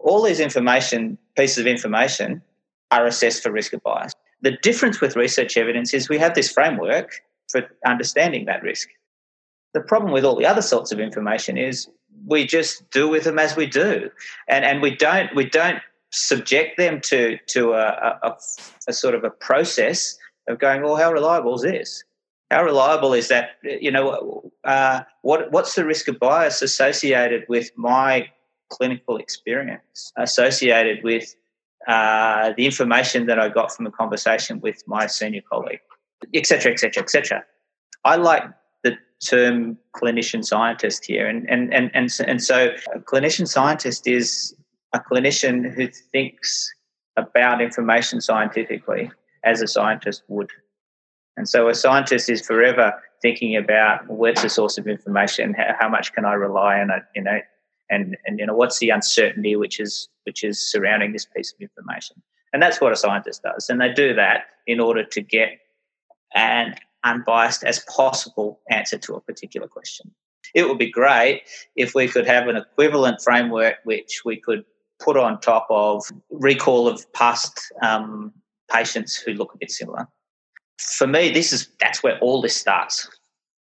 all 0.00 0.20
these 0.22 0.40
information, 0.40 1.16
pieces 1.36 1.58
of 1.58 1.66
information, 1.68 2.42
are 2.90 3.06
assessed 3.06 3.42
for 3.42 3.52
risk 3.52 3.72
of 3.72 3.82
bias. 3.84 4.12
The 4.42 4.58
difference 4.62 5.00
with 5.00 5.14
research 5.14 5.56
evidence 5.56 5.94
is 5.94 6.08
we 6.08 6.18
have 6.18 6.34
this 6.34 6.50
framework 6.50 7.22
for 7.48 7.68
understanding 7.86 8.46
that 8.46 8.62
risk. 8.64 8.88
The 9.74 9.80
problem 9.80 10.12
with 10.12 10.24
all 10.24 10.36
the 10.36 10.46
other 10.46 10.62
sorts 10.62 10.90
of 10.90 10.98
information 10.98 11.56
is 11.56 11.88
we 12.26 12.44
just 12.44 12.88
do 12.90 13.08
with 13.08 13.24
them 13.24 13.38
as 13.38 13.56
we 13.56 13.66
do, 13.66 14.10
and 14.48 14.64
and 14.64 14.80
we 14.80 14.96
don't 14.96 15.34
we 15.34 15.44
don't 15.44 15.80
subject 16.10 16.76
them 16.76 17.00
to 17.02 17.38
to 17.48 17.72
a, 17.72 18.18
a, 18.22 18.36
a 18.88 18.92
sort 18.92 19.14
of 19.14 19.24
a 19.24 19.30
process 19.30 20.16
of 20.48 20.58
going, 20.58 20.82
well, 20.82 20.96
how 20.96 21.12
reliable 21.12 21.54
is 21.56 21.62
this? 21.62 22.04
How 22.50 22.62
reliable 22.62 23.12
is 23.12 23.28
that? 23.28 23.50
You 23.62 23.90
know, 23.90 24.50
uh, 24.64 25.02
what 25.22 25.50
what's 25.50 25.74
the 25.74 25.84
risk 25.84 26.08
of 26.08 26.18
bias 26.18 26.62
associated 26.62 27.44
with 27.48 27.70
my 27.76 28.28
clinical 28.70 29.16
experience, 29.16 30.12
associated 30.16 31.02
with 31.02 31.34
uh, 31.88 32.52
the 32.56 32.66
information 32.66 33.26
that 33.26 33.38
I 33.38 33.48
got 33.48 33.72
from 33.72 33.86
a 33.86 33.90
conversation 33.90 34.60
with 34.60 34.82
my 34.86 35.06
senior 35.06 35.42
colleague, 35.50 35.80
etc., 36.34 36.72
etc., 36.72 37.02
etc. 37.02 37.44
I 38.04 38.16
like 38.16 38.44
the 38.84 38.96
term 39.24 39.78
clinician 39.96 40.44
scientist 40.44 41.04
here, 41.04 41.26
and 41.26 41.48
and 41.50 41.74
and 41.74 41.90
and 41.94 42.10
and 42.26 42.42
so 42.42 42.70
clinician 43.04 43.48
scientist 43.48 44.06
is 44.06 44.54
a 44.92 45.00
clinician 45.00 45.72
who 45.72 45.88
thinks 45.88 46.72
about 47.16 47.60
information 47.60 48.20
scientifically 48.20 49.10
as 49.44 49.62
a 49.62 49.66
scientist 49.66 50.22
would. 50.28 50.50
And 51.36 51.48
so 51.48 51.68
a 51.68 51.74
scientist 51.74 52.28
is 52.28 52.46
forever 52.46 52.92
thinking 53.22 53.56
about 53.56 54.08
where's 54.08 54.42
the 54.42 54.48
source 54.48 54.78
of 54.78 54.86
information, 54.86 55.54
how, 55.80 55.88
much 55.88 56.12
can 56.12 56.24
I 56.24 56.34
rely 56.34 56.80
on 56.80 56.90
it, 56.90 57.02
you 57.14 57.22
know, 57.22 57.40
and 57.88 58.16
and 58.26 58.38
you 58.40 58.46
know 58.46 58.54
what's 58.54 58.80
the 58.80 58.90
uncertainty 58.90 59.54
which 59.54 59.78
is 59.78 60.08
which 60.24 60.42
is 60.42 60.58
surrounding 60.58 61.12
this 61.12 61.24
piece 61.24 61.52
of 61.52 61.60
information. 61.60 62.20
And 62.52 62.62
that's 62.62 62.80
what 62.80 62.92
a 62.92 62.96
scientist 62.96 63.42
does. 63.42 63.68
And 63.68 63.80
they 63.80 63.92
do 63.92 64.14
that 64.14 64.46
in 64.66 64.80
order 64.80 65.04
to 65.04 65.20
get 65.20 65.58
an 66.34 66.74
unbiased 67.04 67.64
as 67.64 67.84
possible 67.94 68.60
answer 68.70 68.98
to 68.98 69.14
a 69.14 69.20
particular 69.20 69.68
question. 69.68 70.10
It 70.54 70.68
would 70.68 70.78
be 70.78 70.90
great 70.90 71.42
if 71.76 71.94
we 71.94 72.08
could 72.08 72.26
have 72.26 72.48
an 72.48 72.56
equivalent 72.56 73.20
framework 73.22 73.76
which 73.84 74.22
we 74.24 74.40
could 74.40 74.64
put 74.98 75.16
on 75.16 75.40
top 75.40 75.66
of 75.70 76.04
recall 76.30 76.88
of 76.88 77.10
past 77.12 77.72
um, 77.82 78.32
patients 78.70 79.16
who 79.16 79.32
look 79.32 79.54
a 79.54 79.58
bit 79.58 79.70
similar. 79.70 80.06
For 80.78 81.06
me, 81.06 81.30
this 81.30 81.52
is 81.52 81.68
that's 81.80 82.02
where 82.02 82.18
all 82.18 82.40
this 82.40 82.56
starts. 82.56 83.08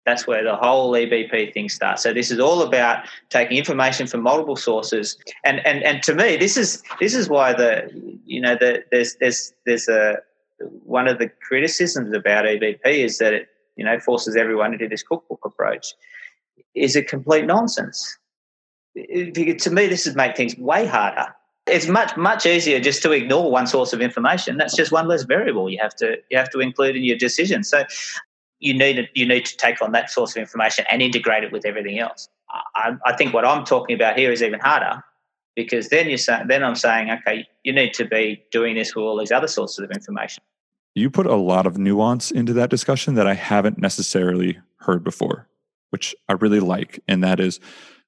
That's 0.06 0.26
where 0.26 0.44
the 0.44 0.54
whole 0.54 0.92
EBP 0.92 1.52
thing 1.52 1.68
starts. 1.68 2.04
So 2.04 2.12
this 2.12 2.30
is 2.30 2.38
all 2.38 2.62
about 2.62 3.06
taking 3.28 3.58
information 3.58 4.06
from 4.06 4.22
multiple 4.22 4.56
sources, 4.56 5.18
and 5.44 5.64
and 5.66 5.82
and 5.82 6.02
to 6.04 6.14
me, 6.14 6.36
this 6.36 6.56
is 6.56 6.82
this 7.00 7.14
is 7.14 7.28
why 7.28 7.52
the 7.52 7.90
you 8.24 8.40
know 8.40 8.56
the, 8.58 8.84
there's 8.90 9.16
there's 9.16 9.52
there's 9.66 9.88
a 9.88 10.18
one 10.58 11.08
of 11.08 11.18
the 11.18 11.28
criticisms 11.28 12.14
about 12.14 12.44
EBP 12.44 12.80
is 12.84 13.18
that 13.18 13.32
it 13.34 13.48
you 13.76 13.84
know 13.84 13.98
forces 13.98 14.36
everyone 14.36 14.72
into 14.72 14.88
this 14.88 15.02
cookbook 15.02 15.44
approach 15.44 15.94
is 16.74 16.96
a 16.96 17.02
complete 17.02 17.44
nonsense 17.44 18.16
to 18.96 19.70
me, 19.70 19.86
this 19.86 20.06
would 20.06 20.16
make 20.16 20.36
things 20.36 20.56
way 20.56 20.86
harder. 20.86 21.34
It's 21.66 21.88
much 21.88 22.16
much 22.16 22.46
easier 22.46 22.80
just 22.80 23.02
to 23.02 23.12
ignore 23.12 23.50
one 23.50 23.66
source 23.66 23.92
of 23.92 24.00
information. 24.00 24.56
That's 24.56 24.76
just 24.76 24.92
one 24.92 25.08
less 25.08 25.24
variable 25.24 25.68
you 25.68 25.78
have 25.82 25.96
to 25.96 26.16
you 26.30 26.38
have 26.38 26.50
to 26.50 26.60
include 26.60 26.96
in 26.96 27.02
your 27.02 27.18
decision. 27.18 27.64
So 27.64 27.84
you 28.60 28.72
need 28.72 29.08
you 29.14 29.26
need 29.26 29.44
to 29.46 29.56
take 29.56 29.82
on 29.82 29.92
that 29.92 30.10
source 30.10 30.36
of 30.36 30.40
information 30.40 30.84
and 30.90 31.02
integrate 31.02 31.44
it 31.44 31.52
with 31.52 31.66
everything 31.66 31.98
else. 31.98 32.28
I, 32.76 32.92
I 33.04 33.16
think 33.16 33.34
what 33.34 33.44
I'm 33.44 33.64
talking 33.64 33.96
about 33.96 34.16
here 34.16 34.30
is 34.30 34.42
even 34.42 34.60
harder 34.60 35.02
because 35.56 35.88
then 35.88 36.08
you're 36.08 36.18
saying 36.18 36.46
then 36.46 36.62
I'm 36.62 36.76
saying 36.76 37.10
okay, 37.10 37.46
you 37.64 37.72
need 37.72 37.92
to 37.94 38.04
be 38.04 38.44
doing 38.52 38.76
this 38.76 38.94
with 38.94 39.02
all 39.02 39.18
these 39.18 39.32
other 39.32 39.48
sources 39.48 39.80
of 39.80 39.90
information. 39.90 40.44
You 40.94 41.10
put 41.10 41.26
a 41.26 41.34
lot 41.34 41.66
of 41.66 41.76
nuance 41.76 42.30
into 42.30 42.52
that 42.54 42.70
discussion 42.70 43.16
that 43.16 43.26
I 43.26 43.34
haven't 43.34 43.78
necessarily 43.78 44.58
heard 44.78 45.02
before, 45.02 45.48
which 45.90 46.14
I 46.28 46.34
really 46.34 46.60
like, 46.60 47.02
and 47.08 47.22
that 47.24 47.40
is 47.40 47.60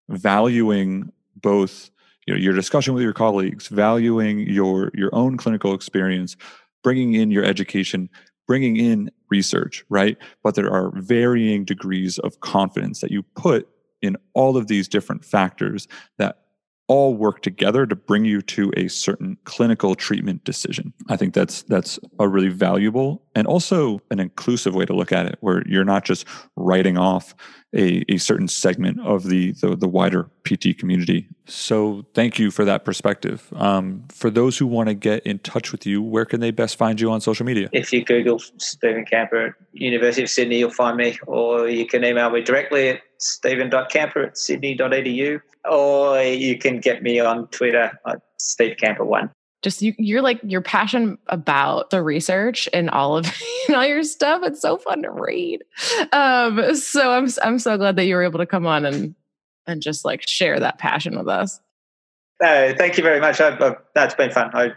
valuing 0.08 1.12
both 1.36 1.90
you 2.26 2.34
know 2.34 2.40
your 2.40 2.54
discussion 2.54 2.94
with 2.94 3.02
your 3.02 3.12
colleagues 3.12 3.68
valuing 3.68 4.40
your 4.40 4.90
your 4.94 5.14
own 5.14 5.36
clinical 5.36 5.74
experience 5.74 6.36
bringing 6.82 7.14
in 7.14 7.30
your 7.30 7.44
education 7.44 8.08
bringing 8.46 8.76
in 8.76 9.10
research 9.30 9.84
right? 9.88 10.16
But 10.42 10.54
there 10.54 10.72
are 10.72 10.90
varying 10.96 11.64
degrees 11.64 12.18
of 12.18 12.40
confidence 12.40 13.00
that 13.00 13.10
you 13.10 13.22
put 13.22 13.68
in 14.00 14.16
all 14.34 14.56
of 14.56 14.68
these 14.68 14.88
different 14.88 15.24
factors 15.24 15.88
that 16.18 16.44
all 16.88 17.14
work 17.14 17.42
together 17.42 17.86
to 17.86 17.94
bring 17.94 18.24
you 18.24 18.42
to 18.42 18.72
a 18.76 18.88
certain 18.88 19.36
clinical 19.44 19.94
treatment 19.94 20.42
decision. 20.44 20.92
I 21.08 21.16
think 21.16 21.34
that's 21.34 21.62
that's 21.62 21.98
a 22.18 22.26
really 22.26 22.48
valuable 22.48 23.22
and 23.34 23.46
also 23.46 24.00
an 24.10 24.18
inclusive 24.18 24.74
way 24.74 24.84
to 24.84 24.92
look 24.92 25.12
at 25.12 25.26
it, 25.26 25.36
where 25.40 25.62
you're 25.66 25.84
not 25.84 26.04
just 26.04 26.26
writing 26.56 26.98
off 26.98 27.34
a, 27.72 28.04
a 28.12 28.16
certain 28.16 28.48
segment 28.48 28.98
of 29.00 29.24
the, 29.24 29.52
the, 29.52 29.76
the 29.76 29.86
wider 29.86 30.28
PT 30.44 30.76
community. 30.76 31.28
So 31.46 32.04
thank 32.14 32.38
you 32.38 32.50
for 32.50 32.64
that 32.64 32.84
perspective. 32.84 33.46
Um, 33.54 34.04
for 34.10 34.30
those 34.30 34.58
who 34.58 34.66
want 34.66 34.88
to 34.88 34.94
get 34.94 35.24
in 35.24 35.38
touch 35.38 35.70
with 35.70 35.86
you, 35.86 36.02
where 36.02 36.24
can 36.24 36.40
they 36.40 36.50
best 36.50 36.76
find 36.76 37.00
you 37.00 37.12
on 37.12 37.20
social 37.20 37.46
media? 37.46 37.68
If 37.72 37.92
you 37.92 38.04
Google 38.04 38.40
Steven 38.56 39.04
Kamper, 39.04 39.56
University 39.72 40.22
of 40.22 40.30
Sydney, 40.30 40.58
you'll 40.58 40.70
find 40.70 40.96
me, 40.96 41.18
or 41.26 41.68
you 41.68 41.86
can 41.86 42.04
email 42.04 42.30
me 42.30 42.42
directly 42.42 42.88
at 42.88 43.02
steven.kamper 43.18 44.22
at 44.22 44.38
sydney.edu, 44.38 45.40
or 45.70 46.22
you 46.22 46.58
can 46.58 46.80
get 46.80 47.02
me 47.02 47.20
on 47.20 47.48
Twitter 47.48 47.98
at 48.06 48.22
stevecamper1 48.40 49.30
just 49.62 49.82
you, 49.82 49.92
you're 49.98 50.22
like 50.22 50.38
your 50.44 50.60
passion 50.60 51.18
about 51.26 51.90
the 51.90 52.02
research 52.02 52.68
and 52.72 52.88
all 52.90 53.16
of 53.16 53.26
and 53.68 53.76
all 53.76 53.86
your 53.86 54.02
stuff. 54.04 54.42
It's 54.44 54.60
so 54.60 54.76
fun 54.76 55.02
to 55.02 55.10
read. 55.10 55.64
Um, 56.12 56.74
so 56.74 57.10
I'm 57.10 57.28
I'm 57.42 57.58
so 57.58 57.76
glad 57.76 57.96
that 57.96 58.04
you 58.04 58.14
were 58.14 58.22
able 58.22 58.38
to 58.38 58.46
come 58.46 58.66
on 58.66 58.84
and 58.84 59.14
and 59.66 59.82
just 59.82 60.04
like 60.04 60.26
share 60.26 60.58
that 60.60 60.78
passion 60.78 61.18
with 61.18 61.28
us. 61.28 61.60
Uh, 62.42 62.72
thank 62.74 62.96
you 62.96 63.02
very 63.02 63.20
much. 63.20 63.40
I've, 63.40 63.60
I've, 63.60 63.76
that's 63.94 64.14
been 64.14 64.30
fun. 64.30 64.50
I 64.54 64.72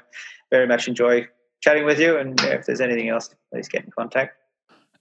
very 0.49 0.67
much 0.67 0.87
enjoy 0.87 1.27
chatting 1.61 1.85
with 1.85 1.99
you. 1.99 2.17
And 2.17 2.39
if 2.41 2.65
there's 2.65 2.81
anything 2.81 3.07
else, 3.07 3.29
please 3.53 3.67
get 3.67 3.85
in 3.85 3.91
contact. 3.91 4.35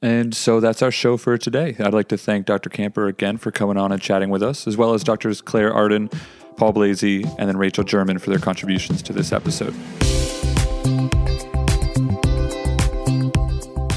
And 0.02 0.34
so 0.34 0.60
that's 0.60 0.82
our 0.82 0.90
show 0.90 1.16
for 1.16 1.36
today. 1.36 1.76
I'd 1.78 1.92
like 1.92 2.08
to 2.08 2.16
thank 2.16 2.46
Dr. 2.46 2.70
Kamper 2.70 3.06
again 3.06 3.36
for 3.36 3.50
coming 3.50 3.76
on 3.76 3.92
and 3.92 4.00
chatting 4.00 4.30
with 4.30 4.42
us, 4.42 4.66
as 4.66 4.76
well 4.76 4.94
as 4.94 5.04
Drs. 5.04 5.42
Claire 5.42 5.72
Ardern 5.72 6.10
Paul 6.56 6.72
Blazey, 6.74 7.24
and 7.38 7.48
then 7.48 7.56
Rachel 7.56 7.84
German 7.84 8.18
for 8.18 8.30
their 8.30 8.38
contributions 8.38 9.02
to 9.02 9.12
this 9.12 9.32
episode. 9.32 9.74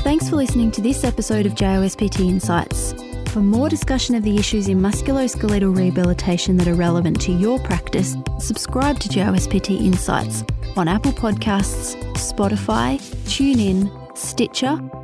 Thanks 0.04 0.30
for 0.30 0.36
listening 0.38 0.72
to 0.72 0.82
this 0.82 1.04
episode 1.04 1.46
of 1.46 1.56
JOSPT 1.56 2.22
Insights. 2.22 2.94
For 3.32 3.39
more 3.39 3.68
discussion 3.68 4.16
of 4.16 4.24
the 4.24 4.38
issues 4.38 4.70
in 4.70 4.80
musculoskeletal 4.80 5.76
rehabilitation 5.76 6.56
that 6.58 6.68
are 6.68 6.76
relevant 6.76 7.20
to 7.22 7.32
your 7.32 7.60
practice, 7.60 8.16
subscribe 8.39 9.00
to 9.00 9.10
JOSPT 9.10 9.82
Insights 9.84 10.44
on 10.78 10.88
Apple 10.88 11.12
Podcasts, 11.12 11.96
Spotify, 12.13 12.98
TuneIn, 13.26 14.18
Stitcher, 14.18 14.80